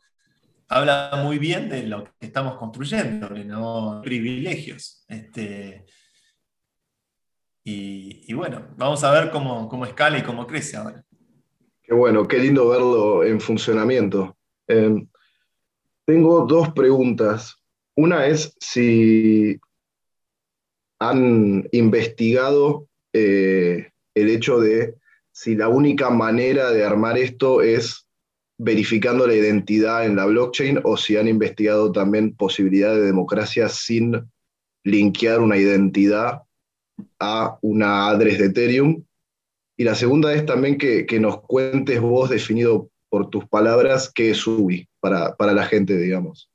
[0.68, 5.04] habla muy bien de lo que estamos construyendo, de no privilegios.
[5.08, 5.84] Este,
[7.64, 11.04] y, y bueno, vamos a ver cómo, cómo escala y cómo crece ahora.
[11.90, 14.36] Bueno, qué lindo verlo en funcionamiento.
[14.68, 15.04] Eh,
[16.04, 17.56] tengo dos preguntas.
[17.96, 19.58] Una es si
[21.00, 24.94] han investigado eh, el hecho de
[25.32, 28.06] si la única manera de armar esto es
[28.56, 34.30] verificando la identidad en la blockchain o si han investigado también posibilidad de democracia sin
[34.84, 36.42] linkear una identidad
[37.18, 39.04] a una address de Ethereum.
[39.80, 44.28] Y la segunda es también que, que nos cuentes vos, definido por tus palabras, qué
[44.32, 46.50] es UBI para, para la gente, digamos.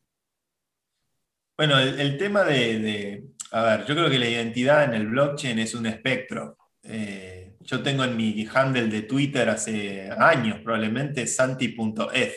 [1.58, 5.08] Bueno, el, el tema de, de- a ver, yo creo que la identidad en el
[5.08, 6.56] blockchain es un espectro.
[6.84, 12.34] Eh, yo tengo en mi handle de Twitter hace años, probablemente, santi.eth.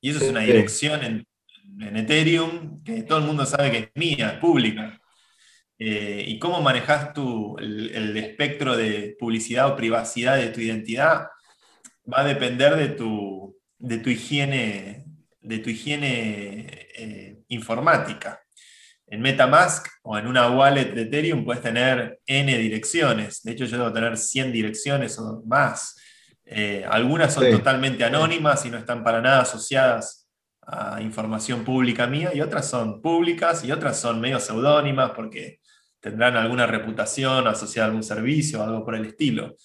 [0.00, 1.26] Y eso es una dirección en,
[1.80, 5.00] en Ethereum que todo el mundo sabe que es mía, es pública.
[5.78, 11.28] Eh, ¿Y cómo manejas tú el, el espectro de publicidad o privacidad de tu identidad?
[12.12, 15.04] Va a depender de tu, de tu higiene,
[15.40, 18.40] de tu higiene eh, informática.
[19.06, 23.42] En Metamask o en una wallet de Ethereum puedes tener N direcciones.
[23.42, 25.96] De hecho, yo debo tener 100 direcciones o más.
[26.44, 27.50] Eh, algunas son Sí.
[27.52, 30.28] totalmente anónimas y no están para nada asociadas
[30.66, 35.60] a información pública mía, y otras son públicas y otras son medio seudónimas porque
[36.00, 39.56] tendrán alguna reputación asociada a algún servicio o algo por el estilo.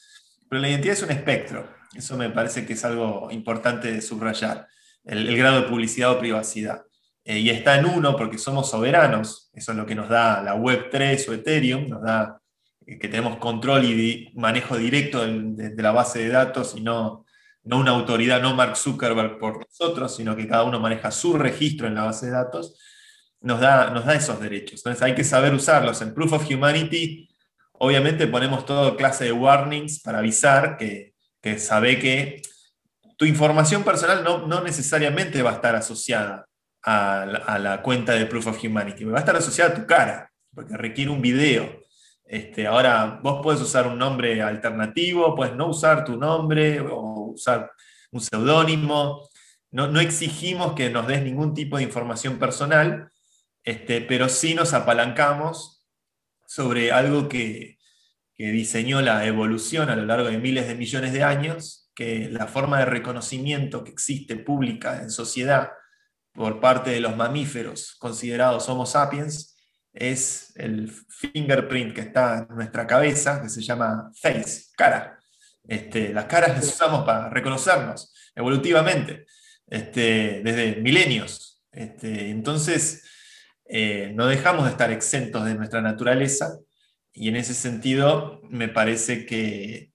[0.50, 1.67] Pero la identidad es un espectro.
[1.96, 4.67] Eso me parece que es algo importante de subrayar.
[5.04, 6.84] El, grado de publicidad o privacidad.
[7.26, 9.50] Eh, y está en uno porque somos soberanos.
[9.54, 11.89] Eso es lo que nos da la Web3 o Ethereum.
[11.89, 12.41] Nos da
[12.86, 17.26] eh, que tenemos control y manejo directo de, la base de datos y no
[17.63, 21.96] una autoridad, no Mark Zuckerberg por nosotros, sino que cada uno maneja su registro en
[21.96, 22.78] la base de datos,
[23.44, 24.80] nos da, nos da esos derechos.
[24.80, 26.02] Entonces hay que saber usarlos.
[26.02, 27.30] En Proof of Humanity,
[27.74, 32.42] obviamente ponemos toda clase de warnings para avisar que, que sabe que
[33.18, 36.48] tu información personal no, no necesariamente va a estar asociada
[36.82, 39.86] a la, a la, cuenta de Proof of Humanity, va a estar asociada a tu
[39.86, 41.84] cara, porque requiere un video.
[42.26, 47.72] Este, ahora, vos puedes usar un nombre alternativo, puedes no usar tu nombre o usar
[48.12, 49.30] un seudónimo.
[49.72, 53.12] No, no, exigimos que nos des ningún tipo de información personal,
[53.63, 55.86] este, pero sí nos apalancamos
[56.45, 57.80] sobre algo que,
[58.36, 62.47] que diseñó la evolución a lo largo de miles de millones de años, que la
[62.47, 65.71] forma de reconocimiento que existe pública en sociedad
[66.34, 69.56] por parte de los mamíferos considerados Homo sapiens
[69.93, 75.19] es el fingerprint que está en nuestra cabeza, que se llama face, cara.
[75.65, 79.26] Este, las caras las usamos para reconocernos evolutivamente,
[79.67, 81.63] este, desde milenios.
[81.71, 83.04] Este, entonces,
[83.76, 86.60] eh, no dejamos de estar exentos de nuestra naturaleza
[87.12, 89.92] y en ese sentido me parece que,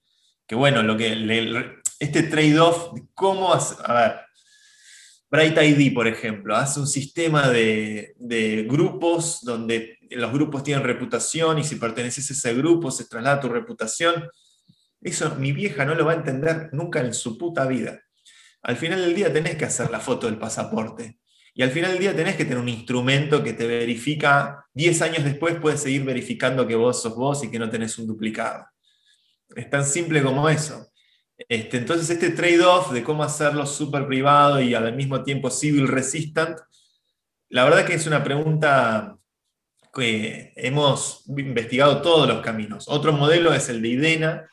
[0.51, 4.15] bueno, lo que este trade-off, cómo, a ver,
[5.31, 11.57] Bright ID, por ejemplo, hace un sistema de, de, grupos donde los grupos tienen reputación
[11.59, 14.27] y si perteneces a ese grupo se traslada tu reputación.
[14.99, 18.01] Eso mi vieja no lo va a entender nunca en su puta vida.
[18.61, 21.19] Al final del día tenés que hacer la foto del pasaporte.
[21.59, 25.25] Y al final del día tenés que tener un instrumento que te verifica, 10 años
[25.25, 28.65] después puedes seguir verificando que vos sos vos y que no tenés un duplicado.
[29.53, 30.87] Es tan simple como eso.
[31.49, 36.57] Este, entonces, este trade-off de cómo hacerlo súper privado y al mismo tiempo civil resistant,
[37.49, 39.17] la verdad que es una pregunta
[39.93, 42.85] que hemos investigado todos los caminos.
[42.87, 44.49] Otro modelo es el de IDENA,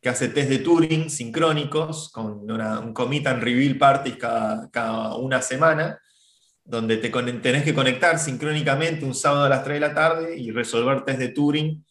[0.00, 5.42] que hace test de Turing sincrónicos con un commit and reveal parties cada, cada una
[5.42, 5.98] semana,
[6.64, 10.50] donde te tenés que conectar sincrónicamente un sábado a las 3 de la tarde y
[10.50, 11.84] resolver test de Turing.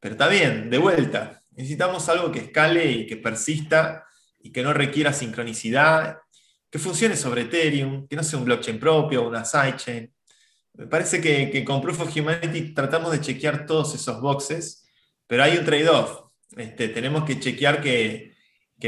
[0.00, 4.06] Pero está bien, de vuelta, Necesitamos algo que escale y que persista
[4.40, 6.18] y que no requiera sincronicidad,
[6.70, 10.12] que funcione sobre Ethereum, que no sea un blockchain propio, una sidechain.
[10.74, 14.86] Me parece que, con Proof of Humanity tratamos de chequear todos esos boxes,
[15.26, 16.30] pero hay un trade-off.
[16.56, 18.32] Este, tenemos que chequear que,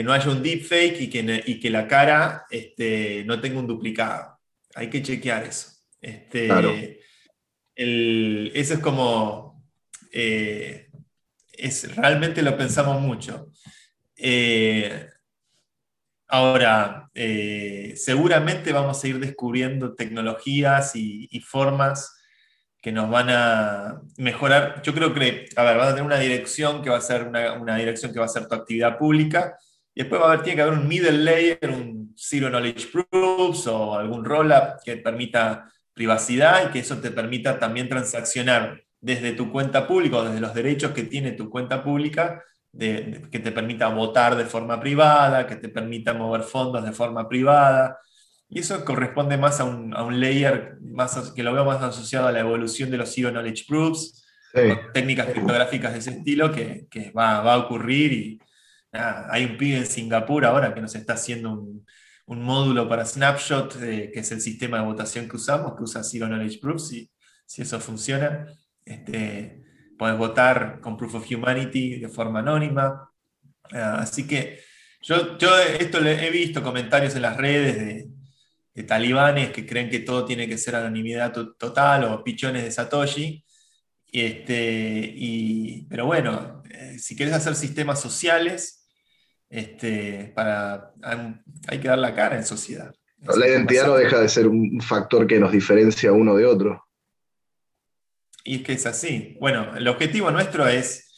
[0.02, 4.33] no haya un deepfake y que, la cara este, no tenga un duplicado.
[4.74, 5.70] Hay que chequear eso.
[6.00, 7.00] Este,
[7.76, 9.44] eso es como
[10.16, 10.87] eh,
[11.52, 13.50] es, realmente lo pensamos mucho.
[14.16, 15.08] Eh,
[16.28, 22.16] ahora, eh, seguramente vamos a ir descubriendo tecnologías y, formas
[22.80, 24.82] que nos van a mejorar.
[24.82, 27.76] Yo creo que, a ver, van a tener una dirección que va a ser una,
[27.76, 29.58] dirección que va a ser tu actividad pública,
[29.94, 33.66] y después va a haber, tiene que haber un middle layer, un Zero Knowledge Proofs
[33.66, 39.52] o algún rollup que permita privacidad y que eso te permita también transaccionar desde tu
[39.52, 42.42] cuenta pública o desde los derechos que tiene tu cuenta pública,
[42.76, 47.98] que te permita votar de forma privada, que te permita mover fondos de forma privada.
[48.48, 52.28] Y eso corresponde más a un, a un layer más, que lo veo más asociado
[52.28, 54.24] a la evolución de los Zero Knowledge Proofs,
[54.92, 58.12] técnicas criptográficas de ese estilo que, que va, va, a ocurrir.
[58.12, 58.40] Y
[58.94, 61.85] hay un pibe en Singapur ahora que nos está haciendo un,
[62.26, 66.02] un módulo para Snapshot, eh, que es el sistema de votación que usamos, que usa
[66.02, 67.11] Zero Knowledge Proofs, y
[67.46, 68.46] si eso funciona.
[68.85, 69.62] Este,
[69.98, 73.11] puedes votar con Proof of Humanity de forma anónima.
[73.72, 74.61] Ah, así que
[75.02, 77.76] yo, yo esto he visto comentarios en las redes
[78.74, 83.44] de, talibanes que creen que todo tiene que ser anonimidad total o pichones de Satoshi.
[84.11, 88.73] Este, y, pero bueno, eh, si quieres hacer sistemas sociales,
[89.54, 90.92] este, para,
[91.68, 92.92] hay que dar la cara en sociedad.
[93.18, 96.84] La identidad no deja de ser un factor que nos diferencia uno de otro.
[98.42, 99.36] Y es que es así.
[99.40, 101.08] Bueno, el objetivo nuestro es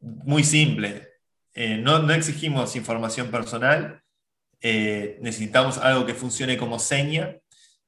[0.00, 1.08] muy simple.
[1.54, 4.02] Eh, no, exigimos información personal,
[4.60, 7.38] eh, necesitamos algo que funcione como seña,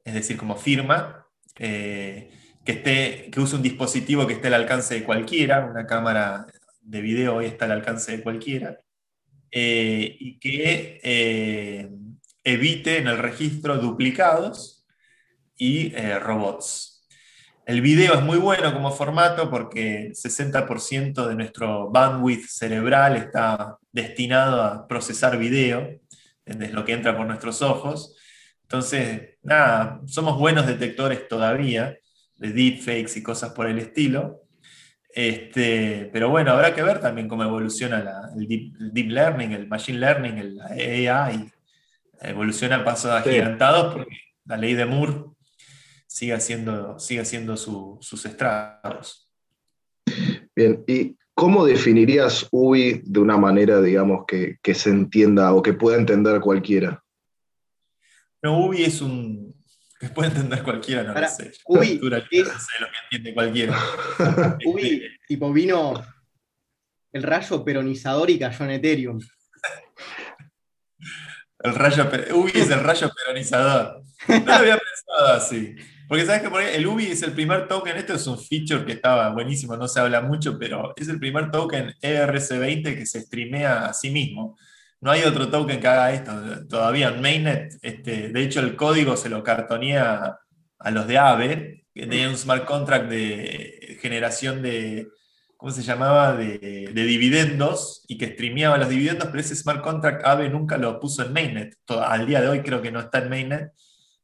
[0.03, 1.27] es decir, como firma,
[1.59, 2.31] eh,
[2.65, 6.47] que, esté, que use un dispositivo que esté al alcance de cualquiera, una cámara
[6.81, 8.81] de video hoy está al alcance de cualquiera,
[9.53, 11.89] y que
[12.45, 14.87] evite en el registro duplicados
[15.57, 17.07] y robots.
[17.67, 23.77] El video es muy bueno como formato porque el 60% de nuestro bandwidth cerebral está
[23.93, 26.01] destinado a procesar video,
[26.45, 28.17] es lo que entra por nuestros ojos.
[28.63, 31.97] Entonces, nada, somos buenos detectores todavía
[32.37, 34.43] de deepfakes y cosas por el estilo.
[35.13, 40.39] Este, pero bueno, habrá que ver también cómo evoluciona el, deep, learning, el machine learning,
[40.39, 41.51] el AI
[42.23, 45.25] evoluciona a pasos agigantados porque la ley de Moore
[46.07, 49.29] sigue haciendo, sigue haciendo sus estragos.
[50.55, 55.97] Bien, ¿y cómo definirías UBI de una manera, digamos, que, se entienda o que pueda
[55.97, 57.03] entender cualquiera?
[58.43, 59.55] No, UBI es un,
[60.01, 61.53] que puede entender cualquiera, no lo sé.
[61.67, 62.49] Ubi es...
[62.49, 63.79] no sé lo que entiende cualquiera.
[64.65, 66.03] Ubi, tipo, vino
[67.13, 69.21] el rayo peronizador y cayó en Ethereum.
[71.59, 74.03] El rayo, Ubi es el rayo peronizador.
[74.27, 75.77] No lo había pensado así.
[76.09, 79.29] Porque sabes que el Ubi es el primer token, esto es un feature que estaba
[79.33, 83.93] buenísimo, no se habla mucho, pero es el primer token ERC20 que se streamea a
[83.93, 84.57] sí mismo.
[85.01, 86.33] No hay otro token que haga esto
[86.69, 87.79] todavía en Mainnet.
[87.81, 90.39] Este, de hecho, el código se lo cartonea
[90.79, 95.09] a los de AVE, que tenían un smart contract de generación de,
[95.57, 100.51] ¿cómo se llamaba?, de, dividendos y que streameaba los dividendos, pero ese smart contract AVE
[100.51, 101.75] nunca lo puso en Mainnet.
[101.89, 103.73] al día de hoy creo que no está en Mainnet.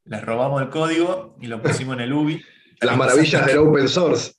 [0.04, 2.42] Les robamos el código y lo pusimos en el UBI.
[2.80, 4.34] Las maravillas del open source.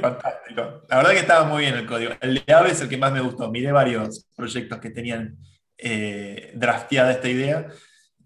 [0.00, 0.82] Fantástico.
[0.88, 2.12] La verdad que estaba muy bien el código.
[2.20, 3.50] El de Ave es el que más me gustó.
[3.50, 5.38] Miré varios proyectos que tenían
[5.78, 7.68] eh, esta idea.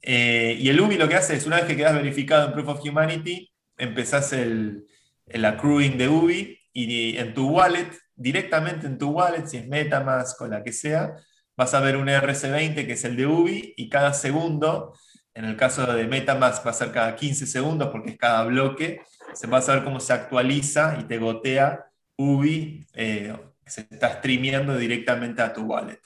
[0.03, 2.69] Eh, y el UBI lo que hace es, una vez que quedas verificado en Proof
[2.69, 4.87] of Humanity, empezás el,
[5.27, 10.41] el accruing de UBI y en tu wallet, directamente en tu wallet, si es Metamask
[10.43, 11.17] o la que sea,
[11.57, 14.93] vas a ver un RC20 que es el de UBI y cada segundo,
[15.33, 19.01] en el caso de Metamask va a ser cada 15 segundos porque es cada bloque,
[19.35, 24.77] se va a saber cómo se actualiza y te gotea UBI, eh, se está streameando
[24.77, 26.01] directamente a tu wallet.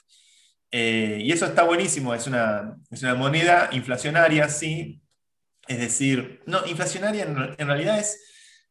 [0.71, 5.01] Eh, y eso está buenísimo, es una, es una, moneda inflacionaria, sí.
[5.67, 8.25] Es decir, no, inflacionaria en, realidad es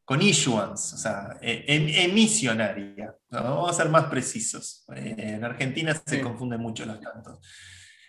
[0.04, 3.14] con issuance, o sea, e, em, emisionaria.
[3.30, 4.84] Vamos a ser más precisos.
[4.94, 7.38] Eh, en Argentina se confunden mucho los tantos.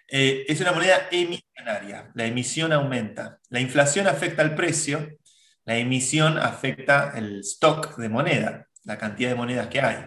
[0.07, 3.39] es una moneda emisionaria, la emisión aumenta.
[3.49, 5.18] La inflación afecta al precio
[5.69, 9.97] la emisión afecta el stock de moneda, la cantidad de monedas que hay.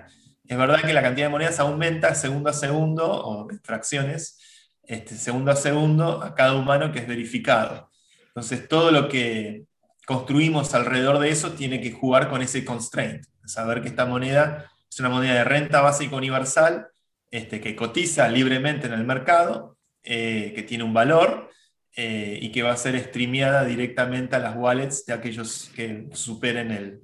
[0.44, 4.40] Es verdad que la cantidad de monedas aumenta segundo a segundo, o fracciones,
[4.82, 7.92] este, segundo a segundo a cada humano que es verificado.
[8.26, 9.66] Entonces, todo lo que
[10.04, 14.98] construimos alrededor de eso tiene que jugar con ese constraint, saber que esta moneda es
[14.98, 16.88] una moneda de renta básica universal,
[17.30, 21.50] este, que cotiza libremente en el mercado, eh, que tiene un valor
[21.94, 26.70] eh, y que va a ser streameada directamente a las wallets de aquellos que superen
[26.70, 27.02] el,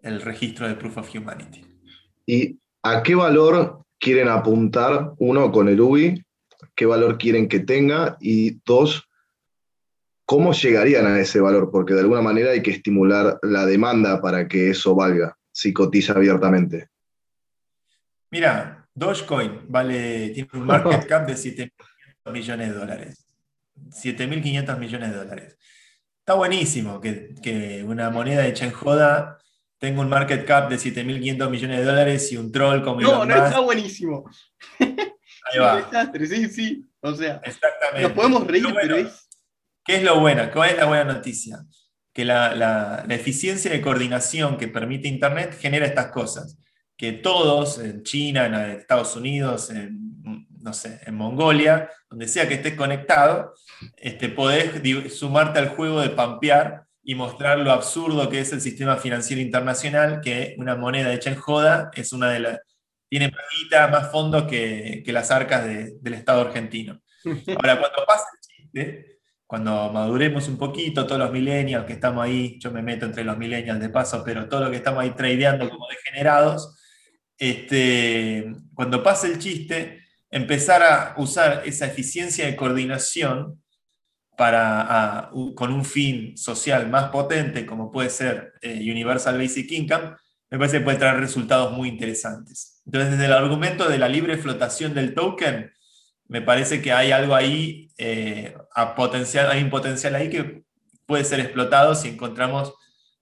[0.00, 1.64] el registro de Proof of Humanity.
[2.26, 6.24] ¿Y a qué valor quieren apuntar, uno, con el UBI?
[6.74, 8.16] ¿Qué valor quieren que tenga?
[8.20, 9.08] Y dos,
[10.24, 11.70] ¿cómo llegarían a ese valor?
[11.72, 16.12] Porque de alguna manera hay que estimular la demanda para que eso valga, si cotiza
[16.12, 16.88] abiertamente.
[18.30, 21.72] Mira, Dogecoin vale, tiene un market cap de 7
[22.26, 23.27] millones de dólares.
[23.90, 25.58] 7.500 millones de dólares.
[26.20, 29.38] Está buenísimo que, una moneda hecha en joda
[29.78, 33.34] tenga un market cap de 7.500 millones de dólares y un troll como No, no
[33.34, 34.28] está buenísimo.
[34.78, 35.76] Ahí va.
[35.82, 36.84] desastre, sí, sí.
[37.00, 37.40] O sea,
[38.00, 39.28] nos podemos reír, pero es...
[39.84, 40.50] ¿Qué es lo bueno?
[40.52, 41.64] ¿Cuál es la buena noticia?
[42.12, 46.58] Que la, la, eficiencia de coordinación que permite Internet genera estas cosas.
[46.96, 50.08] Que todos, en China, en Estados Unidos, en
[50.60, 53.54] no sé, en Mongolia, donde sea que estés conectado,
[53.96, 58.96] este, podés sumarte al juego de pampear y mostrar lo absurdo que es el sistema
[58.96, 62.58] financiero internacional, que una moneda hecha en joda es una de las
[63.08, 67.00] tiene más más fondos que, las arcas del Estado argentino.
[67.56, 72.58] Ahora, cuando pase el chiste, cuando maduremos un poquito, todos los millennials que estamos ahí,
[72.60, 75.68] yo me meto entre los millennials de paso, pero todos los que estamos ahí tradeando
[75.70, 76.76] como degenerados,
[77.38, 83.62] este, cuando pase el chiste, empezar a usar esa eficiencia de coordinación
[84.38, 90.14] para, con un fin social más potente, como puede ser eh, Universal Basic Income,
[90.48, 92.80] me parece que puede traer resultados muy interesantes.
[92.86, 95.72] Entonces, desde el argumento de la libre flotación del token,
[96.28, 100.62] me parece que hay algo ahí, eh, a potencial, hay un potencial ahí que
[101.04, 102.72] puede ser explotado si encontramos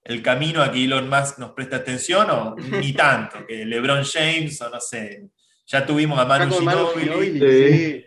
[0.04, 4.60] el camino a que Elon Musk nos preste atención o ni tanto, que LeBron James
[4.60, 5.30] o no sé,
[5.66, 8.05] ya tuvimos a Manu Ginóbili.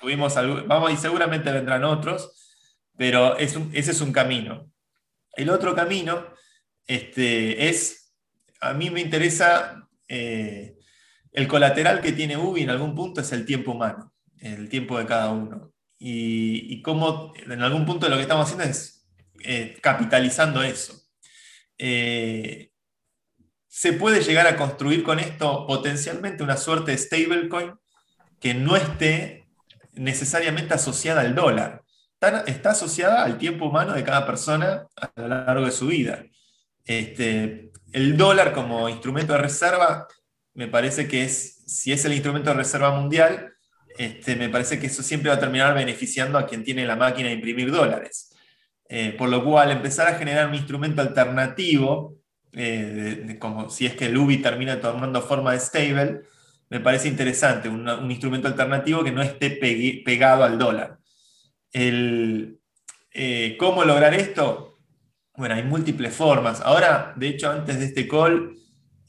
[0.00, 0.34] Tuvimos
[0.66, 2.32] vamos, y seguramente vendrán otros,
[2.96, 4.70] pero ese es un camino.
[5.36, 6.26] El otro camino
[6.86, 8.14] este, es,
[8.60, 10.76] a mí me interesa, eh,
[11.32, 15.06] el colateral que tiene UBI en algún punto es el tiempo humano, el tiempo de
[15.06, 15.72] cada uno.
[15.98, 19.00] Y, y cómo en algún punto lo que estamos haciendo es
[19.44, 21.00] eh, capitalizando eso.
[21.78, 22.72] Eh,
[23.66, 27.72] se puede llegar a construir con esto potencialmente una suerte de stablecoin
[28.38, 29.48] que no esté
[29.92, 31.82] necesariamente asociada al dólar.
[32.46, 36.24] Está, asociada al tiempo humano de cada persona a lo largo de su vida.
[36.84, 40.06] Este, el dólar como instrumento de reserva,
[40.54, 43.52] me parece que es, si es el instrumento de reserva mundial,
[43.96, 47.28] este, me parece que eso siempre va a terminar beneficiando a quien tiene la máquina
[47.28, 48.34] de imprimir dólares.
[48.88, 52.16] Eh, por lo cual, empezar a generar un instrumento alternativo,
[52.52, 56.20] eh, como si es que el UBI termina tomando forma de stable,
[56.70, 59.50] me parece interesante, un, instrumento alternativo que no esté
[60.04, 60.98] pegado al dólar.
[61.72, 64.78] Eh, ¿Cómo lograr esto?
[65.36, 66.60] Bueno, hay múltiples formas.
[66.60, 68.54] Ahora, de hecho, antes de este call,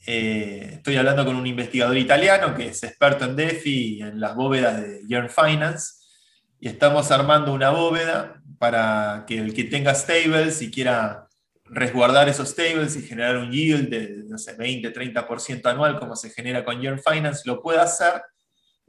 [0.04, 4.82] estoy hablando con un investigador italiano que es experto en DeFi y en las bóvedas
[4.82, 6.02] de Yearn Finance,
[6.58, 11.28] y estamos armando una bóveda para que el que tenga stables y quiera
[11.72, 16.28] resguardar esos stables y generar un yield de, no sé, 20, 30% anual, como se
[16.28, 18.22] genera con Yearn Finance, lo pueda hacer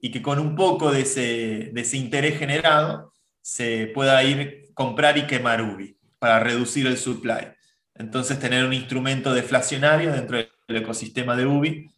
[0.01, 5.17] y que con un poco de ese, de ese interés generado se pueda ir comprar
[5.17, 7.53] y quemar UBI para reducir el supply.
[7.95, 11.89] Entonces, tener un instrumento deflacionario dentro del ecosistema de UBI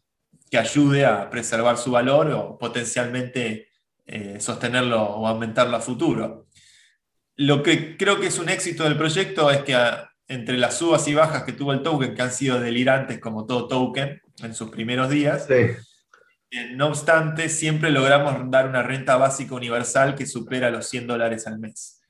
[0.51, 3.69] que ayude a preservar su valor o potencialmente
[4.05, 6.45] eh, sostenerlo o aumentarlo a futuro.
[7.38, 11.07] Lo que creo que es un éxito del proyecto es que ah, entre las subas
[11.07, 14.69] y bajas que tuvo el token, que han sido delirantes como todo token en sus
[14.69, 15.78] primeros días, eh,
[16.76, 21.59] no obstante, siempre logramos dar una renta básica universal que supera los 100 dólares al
[21.59, 22.01] mes.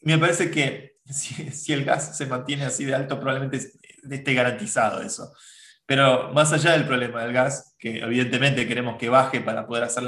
[0.00, 3.60] Me parece que si, el gas se mantiene así de alto, probablemente
[4.10, 5.32] esté garantizado eso.
[5.86, 10.04] Pero más allá del problema del gas, que evidentemente queremos que baje para poder hacer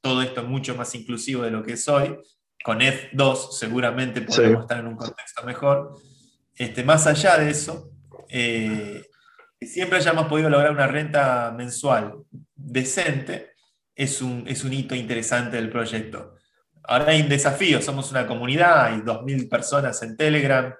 [0.00, 2.16] todo esto mucho más inclusivo de lo que es hoy,
[2.62, 5.96] con F2 seguramente podemos estar en un contexto mejor.
[6.56, 7.90] Este, más allá de eso,
[8.28, 9.02] eh,
[9.60, 12.14] siempre hayamos podido lograr una renta mensual
[12.54, 13.52] decente,
[13.94, 16.36] es un, es un hito interesante del proyecto.
[16.82, 20.74] Ahora hay un desafío, somos una comunidad, hay 2.000 personas en Telegram,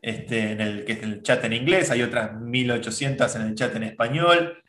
[0.00, 3.84] este, en, el, que el chat en inglés, hay otras 1.800 en el chat en
[3.84, 4.62] español.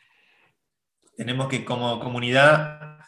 [1.16, 2.98] Tenemos que como comunidad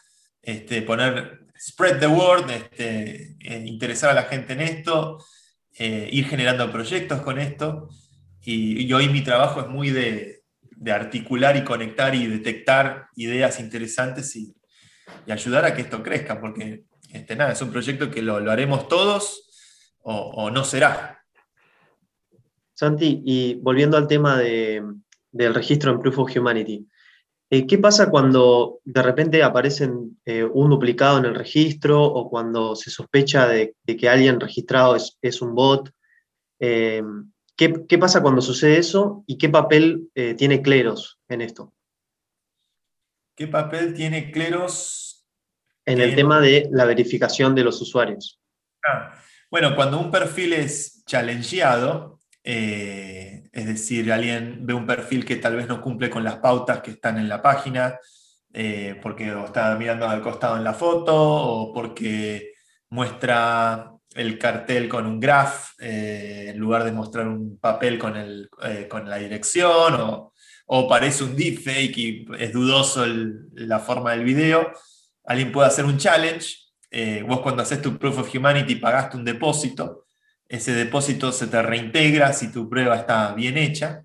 [0.41, 5.23] este, poner spread the word, este, eh, interesar a la gente en esto,
[5.79, 7.89] eh, ir generando proyectos con esto.
[8.41, 10.43] Y, hoy mi trabajo es muy de,
[10.91, 14.55] articular y conectar y detectar ideas interesantes y,
[15.29, 19.95] ayudar a que esto crezca, porque este, nada, es un proyecto que lo, haremos todos
[20.01, 21.21] o, no será.
[22.73, 26.87] Santi, y volviendo al tema del registro en Proof of Humanity,
[27.49, 32.75] eh, ¿Qué pasa cuando de repente aparecen eh, un duplicado en el registro o cuando
[32.75, 35.89] se sospecha de, que alguien registrado es, un bot?
[36.59, 37.03] Eh,
[37.55, 41.73] ¿qué, pasa cuando sucede eso y qué papel tiene Cleros en esto?
[43.35, 45.25] ¿Qué papel tiene Cleros?
[45.85, 48.41] En el tema de la verificación de los usuarios.
[48.85, 49.13] Ah,
[49.49, 55.55] bueno, cuando un perfil es challengeado, eh, es decir, alguien ve un perfil que tal
[55.55, 57.99] vez no cumple con las pautas que están en la página,
[58.53, 62.53] eh, porque está mirando al costado en la foto o porque
[62.91, 68.13] muestra el cartel con un graph eh, en lugar de mostrar un papel con,
[68.87, 70.33] con la dirección o,
[70.67, 74.71] o, parece un deepfake y es dudoso la forma del video.
[75.25, 76.57] Alguien puede hacer un challenge.
[77.27, 80.06] vos cuando haces tu Proof of Humanity pagaste un depósito
[80.49, 84.03] ese depósito se te reintegra si tu prueba está bien hecha,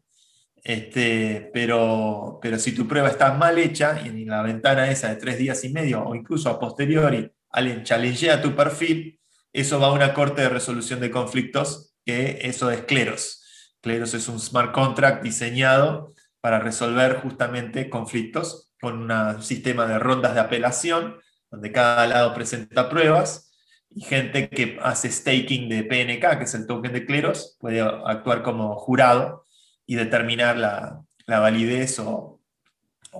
[0.64, 5.16] este, pero, pero si tu prueba está mal hecha y en la ventana esa de
[5.16, 9.18] tres días y medio o incluso a posteriori alguien challengea tu perfil,
[9.53, 13.43] eso va a una corte de resolución de conflictos, que eso es Cleros.
[13.80, 20.34] Cleros es un smart contract diseñado para resolver justamente conflictos con un sistema de rondas
[20.34, 21.18] de apelación,
[21.51, 23.51] donde cada lado presenta pruebas
[23.95, 28.43] y gente que hace staking de PNK, que es el token de Cleros, puede actuar
[28.43, 29.45] como jurado
[29.86, 32.40] y determinar la, validez o,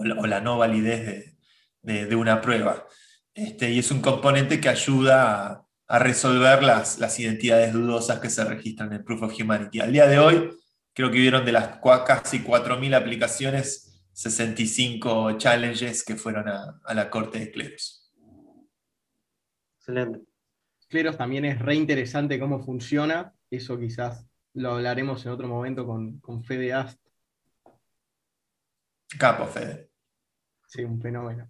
[0.03, 1.37] la, no validez
[1.83, 2.87] de, una prueba.
[3.35, 8.45] Este, y es un componente que ayuda a, resolver las, las, identidades dudosas que se
[8.45, 9.81] registran en Proof of Humanity.
[9.81, 10.51] Al día de hoy,
[10.95, 17.11] creo que vieron de las casi 4.000 aplicaciones, 65 challenges que fueron a, a la
[17.11, 18.11] corte de Cleros.
[19.79, 20.32] Excelente.
[20.93, 23.35] Cleros también es re interesante cómo funciona.
[23.51, 27.01] Eso quizás lo hablaremos en otro momento con, con Fede Ast.
[29.19, 29.89] Capo, Fede.
[30.67, 31.49] Sí, un fenómeno.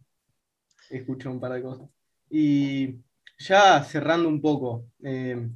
[0.88, 1.90] Escucho un par de cosas.
[2.30, 3.00] Y
[3.36, 5.50] ya cerrando un poco, eh,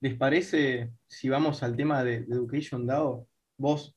[0.00, 3.28] ¿les parece si vamos al tema de, Education DAO?
[3.58, 3.94] Vos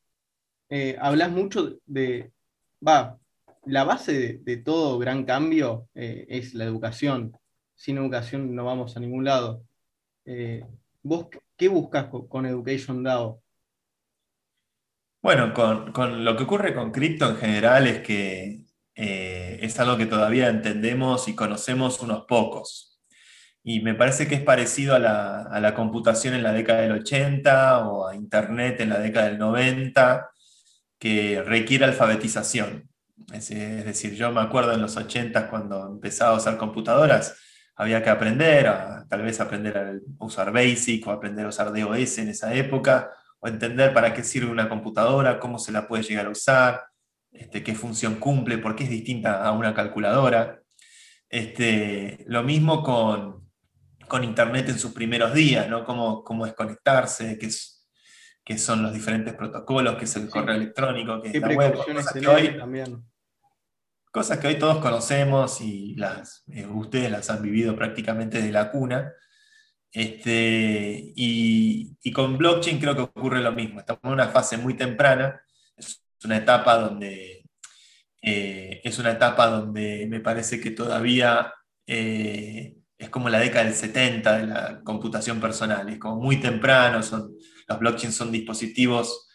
[0.67, 2.33] eh, hablás mucho de,
[2.85, 3.17] va,
[3.63, 7.37] la base de, todo gran cambio eh, es la educación
[7.81, 9.63] sin educación no vamos a ningún lado.
[10.25, 10.63] Eh,
[11.01, 13.41] ¿Vos qué buscas con, Education DAO?
[15.23, 20.05] Bueno, con, lo que ocurre con cripto en general es que eh, es algo que
[20.05, 23.01] todavía entendemos y conocemos unos pocos.
[23.63, 26.91] Y me parece que es parecido a la, a la, computación en la década del
[26.91, 30.29] 80 o a Internet en la década del 90,
[30.99, 32.91] que requiere alfabetización.
[33.33, 37.35] Es, decir, yo me acuerdo en los 80 cuando empezaba a usar computadoras,
[37.81, 42.19] había que aprender, a, tal vez aprender a usar BASIC o aprender a usar DOS
[42.19, 46.27] en esa época, o entender para qué sirve una computadora, cómo se la puede llegar
[46.27, 46.83] a usar,
[47.31, 50.61] este, qué función cumple, por qué es distinta a una calculadora.
[51.27, 53.49] Este, lo mismo con,
[54.07, 55.83] con Internet en sus primeros días, ¿no?
[55.83, 57.87] cómo, cómo es conectarse, qué, es,
[58.43, 62.59] qué son los diferentes protocolos, qué es el correo electrónico, qué es la web.
[62.59, 63.10] también
[64.11, 65.95] cosas que hoy todos conocemos y
[66.53, 69.13] eh, ustedes las han vivido prácticamente desde la cuna.
[69.93, 73.79] Este, y, con blockchain creo que ocurre lo mismo.
[73.79, 75.41] Estamos en una fase muy temprana,
[75.77, 77.45] es una etapa donde,
[78.21, 81.53] eh, es una etapa donde me parece que todavía
[81.87, 87.01] eh, es como la década del 70 de la computación personal, es como muy temprano,
[87.03, 87.33] son,
[87.67, 89.27] los blockchains son dispositivos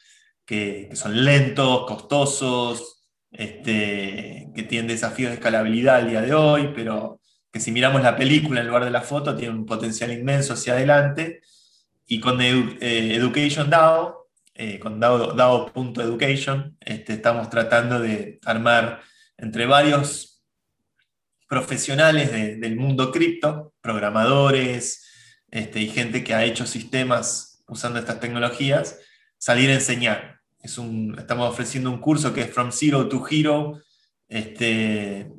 [0.44, 2.95] que, que son lentos, costosos,
[3.36, 7.20] este, que tiene desafíos de escalabilidad al día de hoy, pero
[7.52, 10.72] que si miramos la película en lugar de la foto tiene un potencial inmenso hacia
[10.72, 11.42] adelante.
[12.06, 19.02] Y con eh, Education DAO, eh, con DAO.education, este, estamos tratando de armar
[19.36, 20.42] entre varios
[21.48, 25.06] profesionales del mundo cripto, programadores
[25.50, 28.98] este, y gente que ha hecho sistemas usando estas tecnologías,
[29.38, 30.35] salir a enseñar
[30.66, 33.80] estamos ofreciendo un curso que es From Zero to Hero,
[34.28, 35.30] este,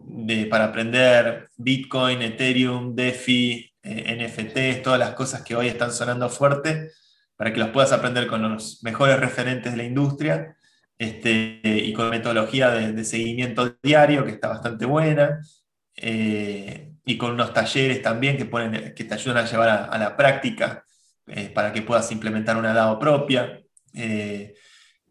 [0.49, 6.91] para aprender Bitcoin, Ethereum, DeFi, eh, NFTs, todas las cosas que hoy están sonando fuerte,
[7.35, 10.55] para que las puedas aprender con los mejores referentes de la industria
[10.97, 15.41] este, y con metodología de, seguimiento diario que está bastante buena.
[15.95, 20.83] Eh, y con unos talleres también que te ayudan a llevar a, la práctica
[21.25, 23.61] eh, para que puedas implementar una DAO propia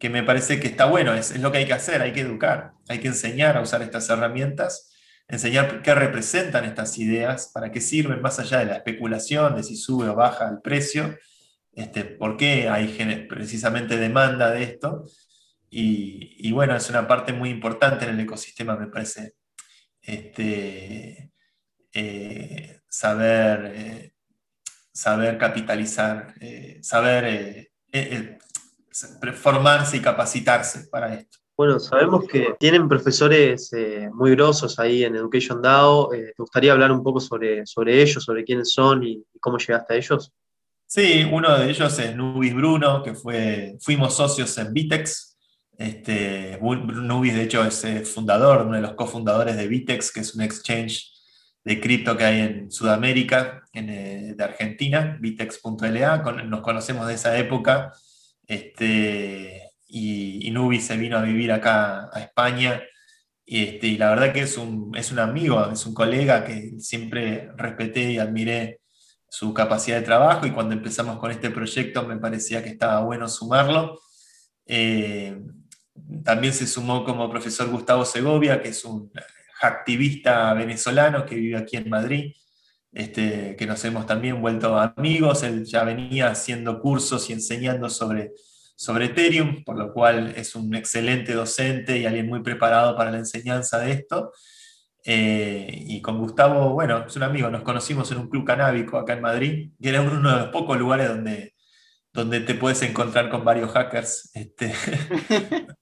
[0.07, 2.75] que me parece que está bueno, es, lo que hay que hacer, hay que educar,
[2.89, 4.95] hay que enseñar a usar estas herramientas,
[5.27, 9.75] enseñar qué representan estas ideas, para qué sirven más allá de la especulación de si
[9.75, 11.19] sube o baja el precio,
[11.73, 15.07] este, por qué hay precisamente demanda de esto.
[15.71, 19.35] Y, bueno, es una parte muy importante en el ecosistema, me parece,
[20.03, 21.33] este,
[21.93, 24.13] eh, saber, eh,
[24.93, 27.73] saber capitalizar, eh, saber
[29.35, 31.39] formarse y capacitarse para esto.
[31.57, 36.13] Bueno, sabemos que tienen profesores eh, muy grosos ahí en Education DAO.
[36.13, 39.95] Eh, ¿Te gustaría hablar un poco sobre, sobre ellos, sobre quiénes son y, cómo llegaste
[39.95, 40.33] a ellos?
[40.87, 45.39] Sí, uno de ellos es Nubis Bruno, que fue, fuimos socios en Vitex.
[45.79, 50.35] Este, Nubis, de hecho, es eh, fundador, uno de los cofundadores de Vitex, que es
[50.35, 51.11] un exchange
[51.65, 56.19] de cripto que hay en Sudamérica, en, de Argentina, vitex.la.
[56.45, 57.93] Nos conocemos de esa época
[58.47, 62.83] este, y, Nubi se vino a vivir acá a España.
[63.47, 67.51] Este, y la verdad que es un, es un amigo, es un colega que siempre
[67.57, 68.81] respeté y admiré
[69.29, 73.29] su capacidad de trabajo y cuando empezamos con este proyecto me parecía que estaba bueno
[73.29, 74.01] sumarlo.
[74.67, 75.39] Eh,
[76.25, 79.11] también se sumó como profesor Gustavo Segovia, que es un
[79.63, 82.35] activista venezolano que vive aquí en Madrid,
[82.97, 85.43] este, que nos hemos también vuelto amigos.
[85.43, 88.33] Él ya venía haciendo cursos y enseñando sobre,
[88.75, 93.19] sobre Ethereum, por lo cual es un excelente docente y alguien muy preparado para la
[93.19, 94.33] enseñanza de esto.
[95.05, 99.13] Eh, y con Gustavo, bueno, es un amigo, nos conocimos en un club canábico acá
[99.13, 101.55] en Madrid, que era uno de los pocos lugares donde,
[102.15, 104.31] donde te puedes encontrar con varios hackers.
[104.33, 104.73] Este,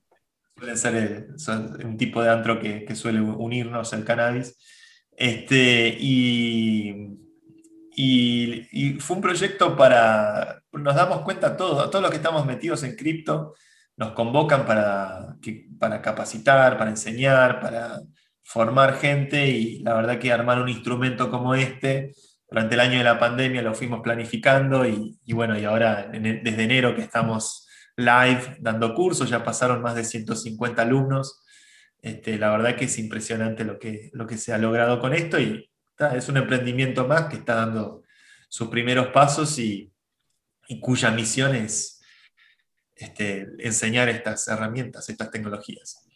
[0.77, 4.59] suele ser un tipo de antro que, que suele unirnos el cannabis.
[5.17, 7.19] Este, y,
[7.95, 12.97] y, fue un proyecto para, nos damos cuenta todos, todos los que estamos metidos en
[12.97, 13.55] cripto,
[13.97, 15.37] nos convocan para,
[15.79, 18.01] para capacitar, para enseñar, para
[18.43, 22.13] formar gente y la verdad que armar un instrumento como este
[22.49, 26.95] durante el año de la pandemia lo fuimos planificando y, bueno, y ahora desde enero
[26.95, 31.44] que estamos live dando cursos, ya pasaron más de 150 alumnos
[32.05, 35.41] este, la verdad que es impresionante lo que, lo que se ha logrado con esto
[35.41, 35.71] y
[36.15, 38.03] es un emprendimiento más que está dando
[38.47, 39.91] sus primeros pasos y,
[40.83, 42.03] cuya misión es
[42.95, 46.07] este, enseñar estas herramientas, estas tecnologías.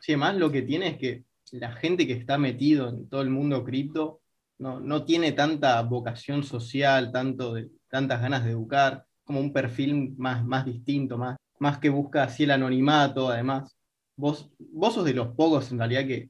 [0.00, 3.30] Sí, además lo que tiene es que la gente que está metido en todo el
[3.30, 4.22] mundo cripto
[4.58, 10.14] no, no tiene tanta vocación social, tanto de, tantas ganas de educar, como un perfil
[10.16, 13.77] más, más distinto, más, más que busca así el anonimato, además.
[14.18, 16.28] Vos, vos sos de los pocos en realidad que,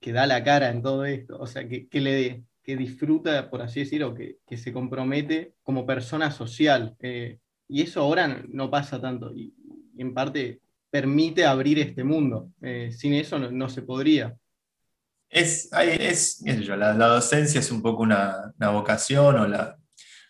[0.00, 3.62] que da la cara en todo esto, o sea, que, que le que disfruta, por
[3.62, 6.96] así decirlo, que, que se compromete como persona social.
[6.98, 9.54] Eh, y eso ahora no pasa tanto, y,
[9.96, 10.60] en parte
[10.90, 12.50] permite abrir este mundo.
[12.60, 14.36] Eh, sin eso no, se podría.
[15.30, 19.78] Es, es, la, la, docencia es un poco una, una vocación, o la,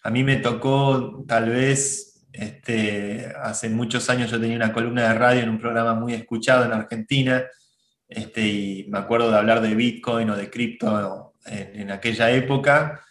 [0.03, 5.15] a mí me tocó tal vez, este, hace muchos años yo tenía una columna de
[5.15, 7.45] radio en un programa muy escuchado en Argentina,
[8.09, 13.03] este, y me acuerdo de hablar de Bitcoin o de cripto en, aquella época,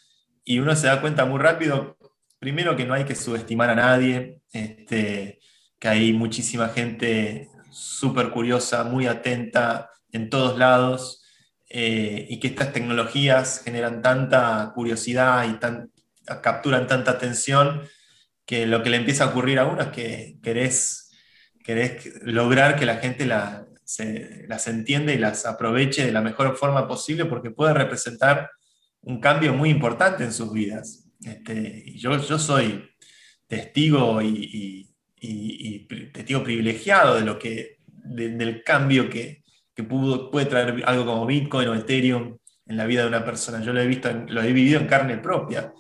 [0.44, 1.98] y uno se da cuenta muy rápido,
[2.40, 5.40] primero que no hay que subestimar a nadie, este,
[5.80, 11.24] que hay muchísima gente súper curiosa, muy atenta en todos lados,
[11.68, 15.58] eh, y que estas tecnologías generan tanta curiosidad y
[16.42, 17.82] capturan tanta atención
[18.46, 21.12] que lo que le empieza a ocurrir a uno es que querés,
[21.64, 26.56] querés lograr que la gente la, se, las entiende y las aproveche de la mejor
[26.58, 28.50] forma posible porque puede representar
[29.02, 31.08] un cambio muy importante en sus vidas.
[31.24, 32.90] Este, yo, yo soy
[33.48, 34.92] testigo y,
[36.14, 39.44] testigo privilegiado de lo que, del cambio que,
[39.74, 42.38] que pudo, puede traer algo como Bitcoin o Ethereum
[42.68, 43.64] en la vida de una persona.
[43.64, 45.74] Yo lo he, visto, lo he vivido en carne propia.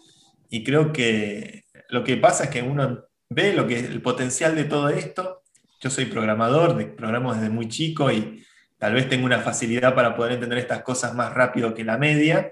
[0.49, 4.65] Y creo que lo que pasa es que uno ve lo que, el potencial de
[4.65, 5.43] todo esto
[5.79, 8.43] yo soy programador, programo desde muy chico y
[8.77, 12.51] tal vez tengo una facilidad para poder entender estas cosas más rápido que la media,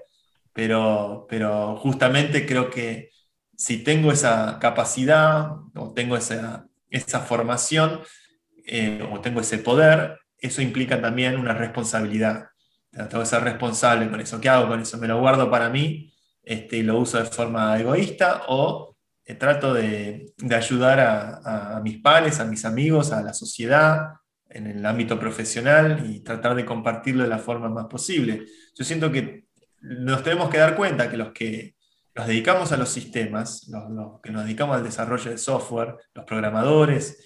[0.52, 3.10] pero, pero justamente creo que
[3.56, 8.02] si tengo esa capacidad o tengo esa, esa formación
[8.66, 12.48] eh, o tengo ese poder, eso implica también una responsabilidad.
[12.92, 14.40] Tengo que ser responsable con eso.
[14.40, 14.98] ¿Qué hago con eso?
[14.98, 16.12] ¿Me lo guardo para mí
[16.42, 18.93] este, y lo uso de forma egoísta o
[19.32, 24.14] trato de, ayudar a, mis pares, a mis amigos, a la sociedad,
[24.50, 28.44] en el ámbito profesional y tratar de compartirlo de la forma más posible.
[28.74, 29.46] Yo siento que
[29.80, 31.74] nos tenemos que dar cuenta que los que
[32.14, 37.18] nos dedicamos a los sistemas, los, que nos dedicamos al desarrollo de software, los programadores,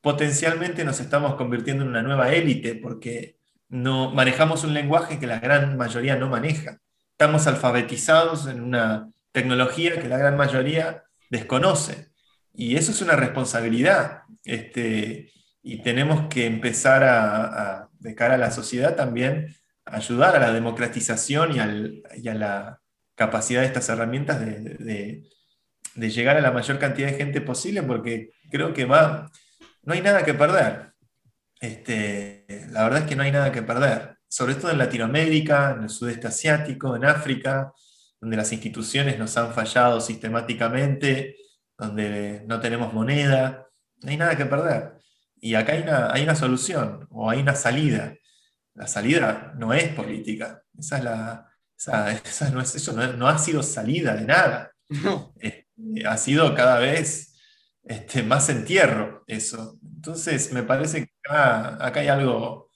[0.00, 3.36] potencialmente nos estamos convirtiendo en una nueva élite porque
[3.68, 6.78] no manejamos un lenguaje que la gran mayoría no maneja.
[7.10, 12.10] Estamos alfabetizados en una tecnología que la gran mayoría desconoce.
[12.52, 14.24] Y eso es una responsabilidad.
[14.44, 19.54] Este, y tenemos que empezar a, de cara a la sociedad también,
[19.84, 22.80] ayudar a la democratización y, a la
[23.14, 25.22] capacidad de estas herramientas de,
[25.94, 29.30] llegar a la mayor cantidad de gente posible, porque creo que va,
[29.82, 30.92] no hay nada que perder.
[31.60, 35.82] Este, la verdad es que no hay nada que perder, sobre todo en Latinoamérica, en
[35.82, 37.72] el sudeste asiático, en África,
[38.20, 41.36] donde las instituciones nos han fallado sistemáticamente,
[41.78, 43.68] donde no tenemos moneda,
[44.02, 44.98] no hay nada que perder.
[45.40, 48.14] Y acá hay una, hay una solución o hay una salida.
[48.74, 53.62] La salida no es política, esa es la, esa, no es, eso no, ha sido
[53.62, 54.72] salida de nada.
[55.40, 55.66] Eh,
[56.06, 57.38] ha sido cada vez
[57.82, 59.78] este, más entierro eso.
[59.82, 62.70] Entonces, me parece que acá hay algo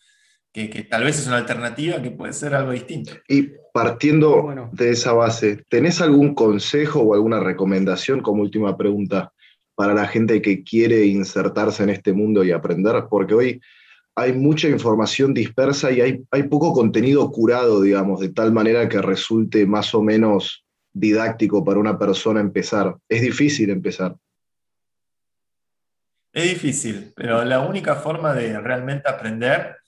[0.53, 3.13] que, tal vez es una alternativa que puede ser algo distinto.
[3.29, 9.33] Y partiendo de esa base, ¿tenés algún consejo o alguna recomendación como última pregunta
[9.75, 12.95] para la gente que quiere insertarse en este mundo y aprender?
[13.11, 13.61] Porque hoy
[14.15, 19.03] hay mucha información dispersa y hay, hay poco contenido curado, digamos, de tal manera que
[19.03, 22.97] resulte más o menos didáctico para una persona empezar.
[23.09, 24.15] Es difícil empezar.
[26.33, 29.79] Es difícil, pero la única forma de realmente aprender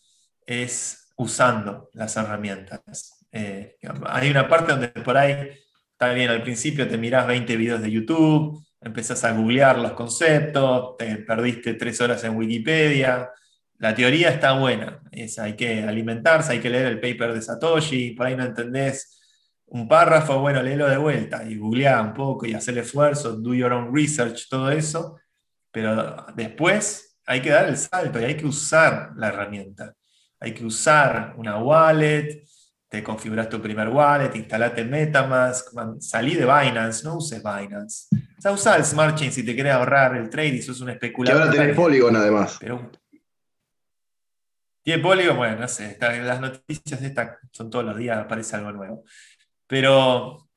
[0.45, 3.16] es usando las herramientas.
[3.37, 3.77] Eh,
[4.07, 5.51] hay una parte donde por ahí,
[5.93, 10.97] está bien, al principio te mirás 20 videos de YouTube, empezás a googlear los conceptos,
[10.97, 13.31] te perdiste tres horas en Wikipedia.
[13.79, 18.13] La teoría está buena, es, hay que alimentarse, hay que leer el paper de Satoshi,
[18.13, 19.21] por ahí no entendés
[19.67, 23.53] un párrafo, bueno, léelo de vuelta y googleá un poco y hacer el esfuerzo, do
[23.53, 25.19] your own research, todo eso,
[25.71, 29.95] pero después hay que dar el salto y hay que usar la herramienta
[30.41, 32.45] hay que usar una wallet,
[32.89, 35.69] te configuras tu primer wallet, instalate Metamask,
[36.01, 38.07] salí de Binance, no uses Binance.
[38.39, 40.91] O sea, usa el Smart Chain si te quieres ahorrar el trade y sos un
[40.91, 41.41] especulador.
[41.41, 42.57] Y ahora tenés Polygon además.
[42.61, 42.91] Pero,
[44.83, 48.71] tiene Polygon, bueno, no sé, las noticias de esta son todos los días, aparece algo
[48.71, 49.03] nuevo.
[49.67, 50.49] Pero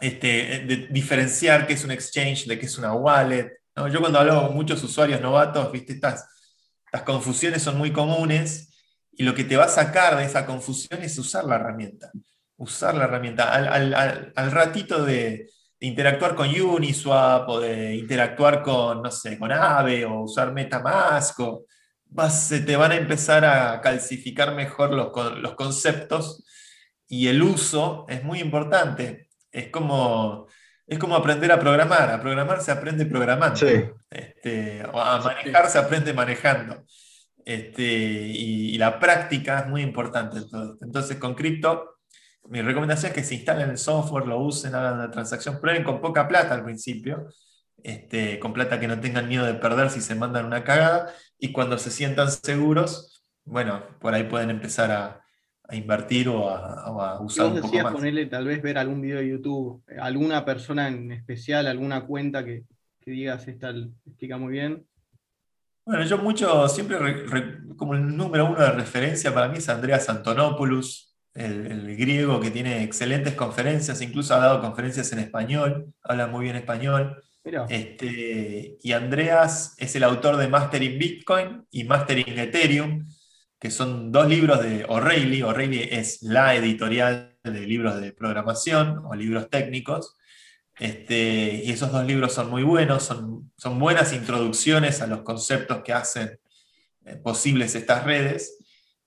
[0.00, 3.60] este, de diferenciar qué es un exchange de qué es una wallet.
[3.92, 6.26] Yo cuando hablo con muchos usuarios novatos, viste, estas,
[6.86, 8.65] estas confusiones son muy comunes
[9.16, 12.10] y lo que te va a sacar de esa confusión es usar la herramienta.
[12.58, 13.52] usar la herramienta.
[13.52, 15.50] Al, ratito de,
[15.80, 21.66] interactuar con Uniswap o de interactuar con, no sé, con Aave o usar Metamask, o,
[22.30, 26.44] se te van a empezar a calcificar mejor los, los conceptos
[27.08, 29.28] y el uso es muy importante.
[29.50, 30.46] Es como,
[30.86, 32.10] es como aprender a programar.
[32.10, 33.60] A programar se aprende programando.
[34.10, 36.84] Este, a manejar se aprende manejando.
[37.46, 40.38] Este, y, la práctica es muy importante.
[40.82, 41.98] Entonces, con cripto,
[42.48, 46.00] mi recomendación es que se instalen el software, lo usen, hagan la transacción, prueben con
[46.00, 47.28] poca plata al principio,
[47.84, 51.52] este, con plata que no tengan miedo de perder si se mandan una cagada, y
[51.52, 55.22] cuando se sientan seguros, bueno, por ahí pueden empezar a,
[55.72, 57.92] invertir o a, usar un poco más.
[57.92, 62.64] ponerle tal vez ver algún video de YouTube, alguna persona en especial, alguna cuenta que,
[63.00, 63.70] que digas, esta
[64.04, 64.84] explica muy bien.
[65.86, 66.98] Bueno, yo mucho, siempre
[67.76, 72.82] como el número uno de referencia para mí es Andreas Antonopoulos, el, griego que tiene
[72.82, 77.22] excelentes conferencias, incluso ha dado conferencias en español, habla muy bien español.
[77.68, 83.06] Este, y Andreas es el autor de Mastering Bitcoin y Mastering Ethereum,
[83.60, 85.42] que son dos libros de O'Reilly.
[85.42, 90.16] O'Reilly es la editorial de libros de programación o libros técnicos.
[90.78, 95.82] Este, y esos dos libros son muy buenos, son, son buenas introducciones a los conceptos
[95.82, 96.38] que hacen
[97.04, 98.58] eh, posibles estas redes.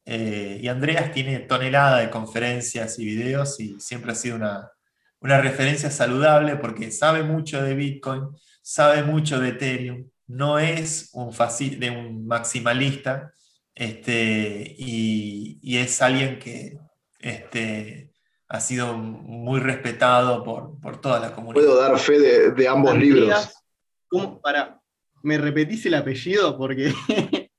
[0.05, 4.71] Eh, y Andreas tiene tonelada de conferencias y videos y siempre ha sido una,
[5.19, 8.23] una referencia saludable porque sabe mucho de Bitcoin,
[8.61, 11.31] sabe mucho de Ethereum, no es un,
[11.79, 13.33] de un maximalista
[13.75, 16.77] este, y, y, es alguien que
[17.19, 18.08] este,
[18.49, 21.63] ha sido muy respetado por, por toda la comunidad.
[21.63, 23.53] Puedo dar fe de, de ambos libros.
[24.07, 24.81] ¿cómo, para,
[25.21, 26.57] ¿Me repetís el apellido?
[26.57, 26.91] Porque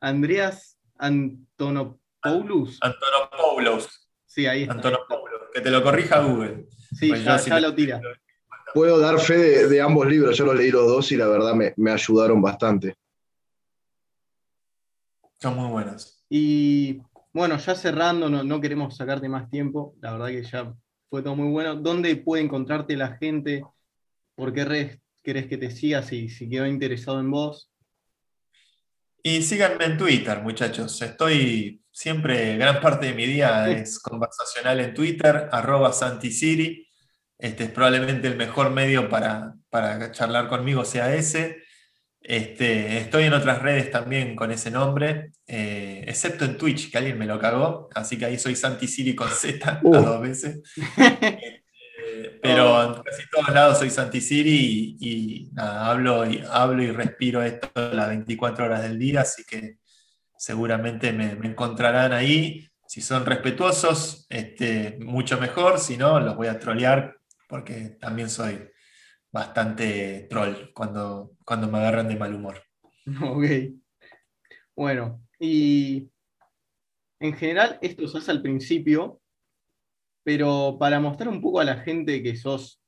[0.00, 2.78] Andreas Antonopoulos.
[2.80, 4.08] Antonopoulos.
[4.24, 4.74] Sí, ahí está.
[4.74, 5.42] Antonopoulos.
[5.52, 6.66] Que te lo corrija Google.
[6.98, 8.00] Sí, pues ya, lo tira.
[8.72, 10.36] Puedo dar fe de, de, ambos libros.
[10.36, 12.96] Yo los leí los dos y la verdad me, me ayudaron bastante.
[15.40, 16.24] Son muy buenos.
[16.28, 17.00] Y
[17.38, 20.74] bueno, ya cerrando, no, queremos sacarte más tiempo, la verdad que ya
[21.08, 21.76] fue todo muy bueno.
[21.76, 23.62] ¿Dónde puede encontrarte la gente?
[24.34, 27.70] ¿Por qué redes querés que te siga si, si quedó interesado en vos?
[29.22, 31.00] Y síganme en Twitter, muchachos.
[31.00, 36.88] Estoy siempre, gran parte de mi día es conversacional en Twitter, arroba Santisiri.
[37.38, 41.62] Este es probablemente el mejor medio para, para charlar conmigo, sea ese.
[42.20, 47.18] Este, estoy en otras redes también con ese nombre, eh, excepto en Twitch, que alguien
[47.18, 49.92] me lo cagó, así que ahí soy Santi Siri con Z uh.
[49.92, 50.60] dos veces.
[52.42, 52.82] Pero oh.
[52.82, 58.08] en casi todos lados soy Santi Siri y, hablo, y hablo y respiro esto las
[58.08, 59.78] 24 horas del día, así que
[60.36, 62.68] seguramente me, encontrarán ahí.
[62.86, 68.68] Si son respetuosos, este, mucho mejor, si no, los voy a trolear porque también soy
[69.30, 72.62] bastante troll cuando, cuando me agarran de mal humor.
[73.22, 73.44] Ok.
[74.76, 76.10] Bueno, y
[77.20, 79.20] en general esto se hace al principio,
[80.22, 82.80] pero para mostrar un poco a la gente que sos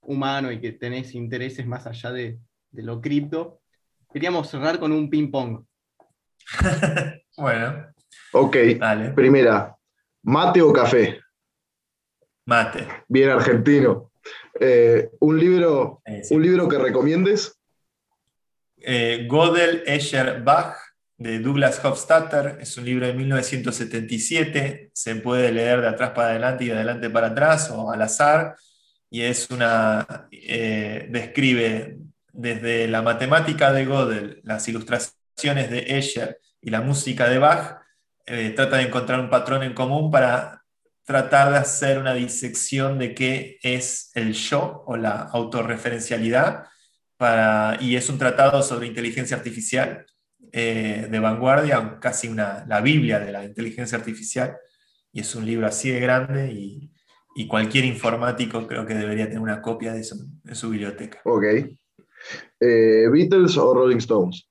[0.00, 2.38] humano y que tenés intereses más allá de,
[2.72, 3.60] lo cripto,
[4.12, 5.64] queríamos cerrar con un ping-pong.
[7.36, 7.86] bueno.
[8.32, 8.56] Ok,
[9.14, 9.76] primera,
[10.22, 11.20] ¿mate o café?
[12.46, 12.86] Mate.
[13.08, 14.10] Bien argentino.
[14.60, 17.58] Eh, ¿un, libro, ¿Un libro que recomiendes?
[18.78, 20.76] Eh, Godel Escher Bach
[21.16, 22.58] de Douglas Hofstadter.
[22.60, 24.90] Es un libro de 1977.
[24.92, 28.56] Se puede leer de atrás para adelante y de adelante para atrás o al azar.
[29.10, 30.28] Y es una.
[30.30, 31.98] Eh, describe
[32.32, 37.80] desde la matemática de Godel, las ilustraciones de Escher y la música de Bach.
[38.26, 40.65] trata de encontrar un patrón en común para
[41.06, 46.64] tratar de hacer una disección de qué es el yo o la autorreferencialidad,
[47.16, 50.04] para, y es un tratado sobre inteligencia artificial
[50.52, 54.56] eh, de vanguardia, casi una, la Biblia de la inteligencia artificial,
[55.12, 56.90] y es un libro así de grande y,
[57.48, 61.20] cualquier informático creo que debería tener una copia de eso en su biblioteca.
[61.24, 61.44] Ok.
[62.58, 64.48] Eh, ¿Beatles o Rolling Stones?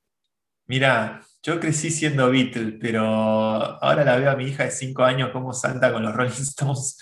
[0.67, 5.29] Mira, yo crecí siendo Beatle, pero ahora la veo a mi hija de 5 años
[5.31, 6.97] cómo salta con los Rolling Stones.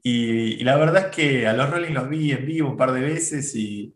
[0.00, 3.00] Y, la verdad es que a los Rolling los vi en vivo un par de
[3.00, 3.92] veces y,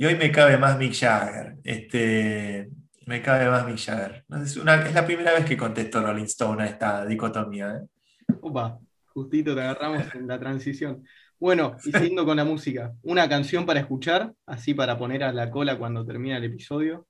[0.00, 1.56] hoy me cabe más Mick Jagger.
[1.64, 2.70] Este,
[3.04, 4.24] me cabe más Mick Jagger.
[4.42, 7.76] Es, la primera vez que contesto Rolling Stone a esta dicotomía.
[7.76, 8.34] ¿eh?
[8.40, 8.78] Opa,
[9.08, 11.04] justito te agarramos en la transición.
[11.38, 15.50] Bueno, y siguiendo con la música, una canción para escuchar, así para poner a la
[15.50, 17.06] cola cuando termina el episodio.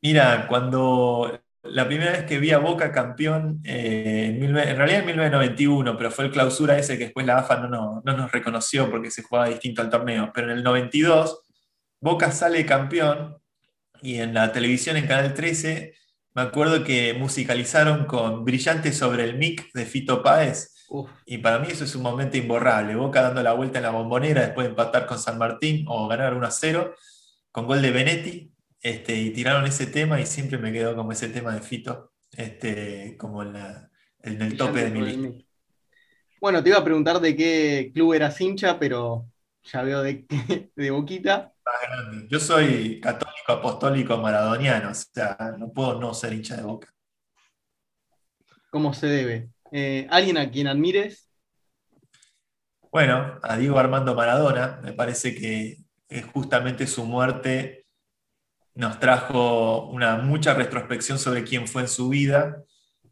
[0.00, 5.96] Mira, cuando la primera vez que vi a Boca campeón, eh, en, realidad en 1991,
[5.96, 9.10] pero fue el clausura ese que después la AFA no, no, no, nos reconoció porque
[9.10, 10.30] se jugaba distinto al torneo.
[10.34, 11.42] Pero en el 92,
[12.00, 13.38] Boca sale campeón
[14.02, 15.94] y en la televisión, en Canal 13,
[16.34, 20.74] me acuerdo que musicalizaron con Brillante sobre el mic de Fito Páez.
[21.26, 22.94] Y para mí eso es un momento imborrable.
[22.94, 26.34] Boca dando la vuelta en la bombonera después de empatar con San Martín o ganar
[26.34, 26.94] 1 a 0
[27.50, 28.52] con gol de Benetti.
[28.80, 33.16] Este, y tiraron ese tema y siempre me quedó como ese tema de Fito, este,
[33.16, 33.56] como en,
[34.22, 35.44] el tope de mi lista.
[36.40, 39.26] Bueno, te iba a preguntar de qué club eras hincha, pero
[39.64, 40.24] ya veo de,
[40.76, 41.52] de Boquita.
[42.28, 46.94] Yo soy católico apostólico maradoniano, o sea, no puedo no ser hincha de Boca.
[48.70, 49.50] ¿Cómo se debe?
[49.72, 51.28] Eh, ¿Alguien a quien admires?
[52.90, 55.78] Bueno, a Diego Armando Maradona, me parece que
[56.32, 57.86] justamente su muerte
[58.78, 62.62] nos trajo una mucha retrospección sobre quién fue en su vida,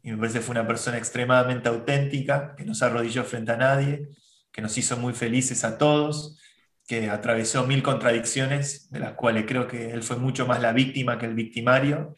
[0.01, 3.57] y me parece que fue una persona extremadamente auténtica, que no se arrodilló frente a
[3.57, 4.07] nadie,
[4.53, 6.39] que nos hizo muy felices a todos,
[6.87, 11.17] que atravesó mil contradicciones, de las cuales creo que él fue mucho más la víctima
[11.17, 12.15] que el victimario,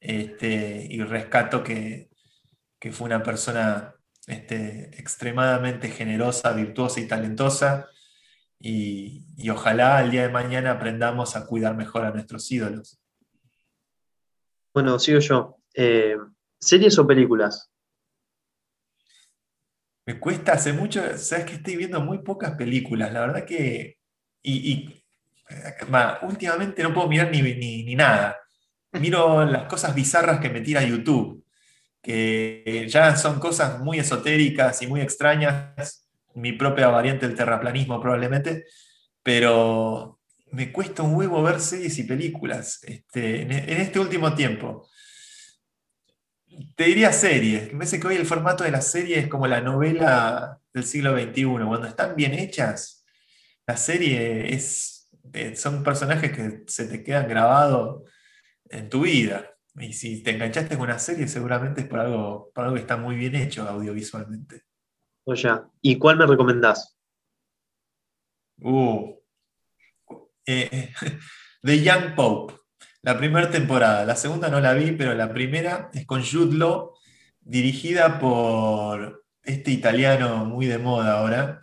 [0.00, 2.08] este, y rescato que,
[2.78, 7.86] que fue una persona este, extremadamente generosa, virtuosa y talentosa,
[8.60, 13.00] y, ojalá el día de mañana aprendamos a cuidar mejor a nuestros ídolos.
[14.74, 15.58] Bueno, sigo yo.
[15.74, 16.16] Eh,
[16.58, 17.70] ¿Series o películas?
[20.06, 23.98] Me cuesta hace mucho, sabes que estoy viendo muy pocas películas, la verdad que,
[24.42, 25.04] y,
[26.22, 28.36] últimamente no puedo mirar ni, ni, nada.
[28.92, 31.44] Miro las cosas bizarras que me tira YouTube
[32.02, 36.07] que ya son cosas muy esotéricas y muy extrañas,
[36.38, 38.66] mi propia variante del terraplanismo probablemente,
[39.22, 40.20] pero
[40.52, 44.88] me cuesta un huevo ver series y películas este, en, este último tiempo.
[46.74, 49.60] Te diría series, me parece que hoy el formato de la serie es como la
[49.60, 53.04] novela del siglo XXI, cuando están bien hechas,
[53.66, 58.02] la serie es, eh, son personajes que se te quedan grabados
[58.70, 59.50] en tu vida.
[59.76, 62.96] Y si te enganchaste con una serie, seguramente es por algo, por algo que está
[62.96, 64.67] muy bien hecho audiovisualmente.
[65.28, 65.50] Oye,
[65.82, 66.96] ¿y cuál me recomendás?
[68.62, 69.14] Uh,
[70.46, 70.90] eh,
[71.62, 72.54] The Young Pope,
[73.02, 74.06] la primera temporada.
[74.06, 76.94] La segunda no la vi, pero la primera es con Jude Law,
[77.42, 81.62] dirigida por este italiano muy de moda ahora,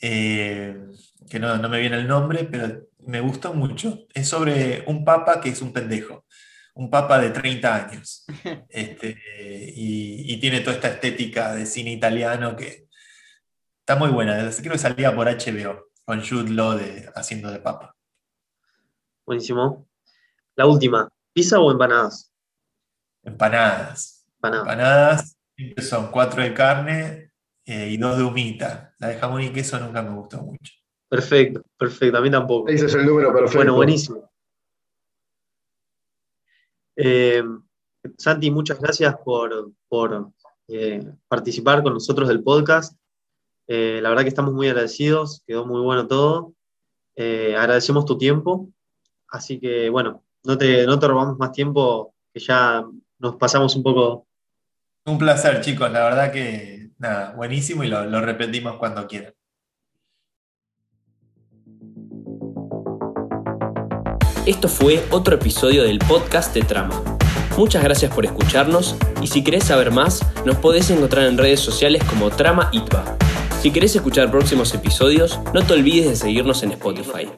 [0.00, 0.86] eh,
[1.28, 4.06] que no, no me viene el nombre, pero me gustó mucho.
[4.14, 6.24] Es sobre un papa que es un pendejo
[6.76, 8.24] un papa de 30 años.
[8.68, 9.16] Este,
[9.74, 12.85] y, tiene toda esta estética de cine italiano que
[13.86, 14.50] está muy buena.
[14.50, 16.76] Creo que salía por HBO, con Jude Law
[17.14, 17.94] haciendo de papa.
[19.24, 19.86] Buenísimo.
[20.56, 22.34] La última, ¿pizza o empanadas?
[23.22, 24.26] Empanadas.
[24.42, 25.38] Empanadas.
[25.78, 27.30] son cuatro de carne
[27.64, 28.92] eh, y dos de humita.
[28.98, 30.72] La de jamón y queso nunca me gustó mucho.
[31.08, 32.18] Perfecto, perfecto.
[32.18, 32.68] A mí tampoco.
[32.68, 33.58] Ese es el número perfecto.
[33.58, 34.28] Bueno, buenísimo.
[36.96, 37.40] Eh,
[38.18, 40.32] Santi, muchas gracias por,
[40.66, 42.96] eh, participar con nosotros del podcast.
[43.68, 46.52] Eh, la verdad que estamos muy agradecidos, quedó muy bueno todo.
[47.16, 48.68] agradecemos tu tiempo,
[49.28, 52.84] así que bueno, no te, no te robamos más tiempo, que ya
[53.18, 54.26] nos pasamos un poco.
[55.04, 59.34] Un placer, chicos, la verdad que nada, buenísimo y lo, lo repetimos cuando quieran.
[64.46, 67.02] Esto fue otro episodio del podcast de Trama.
[67.58, 72.04] Muchas gracias por escucharnos y si querés saber más, nos podés encontrar en redes sociales
[72.04, 73.25] como Trama ITBA.
[73.60, 77.28] Si querés escuchar próximos episodios, no te olvides de seguirnos en Spotify.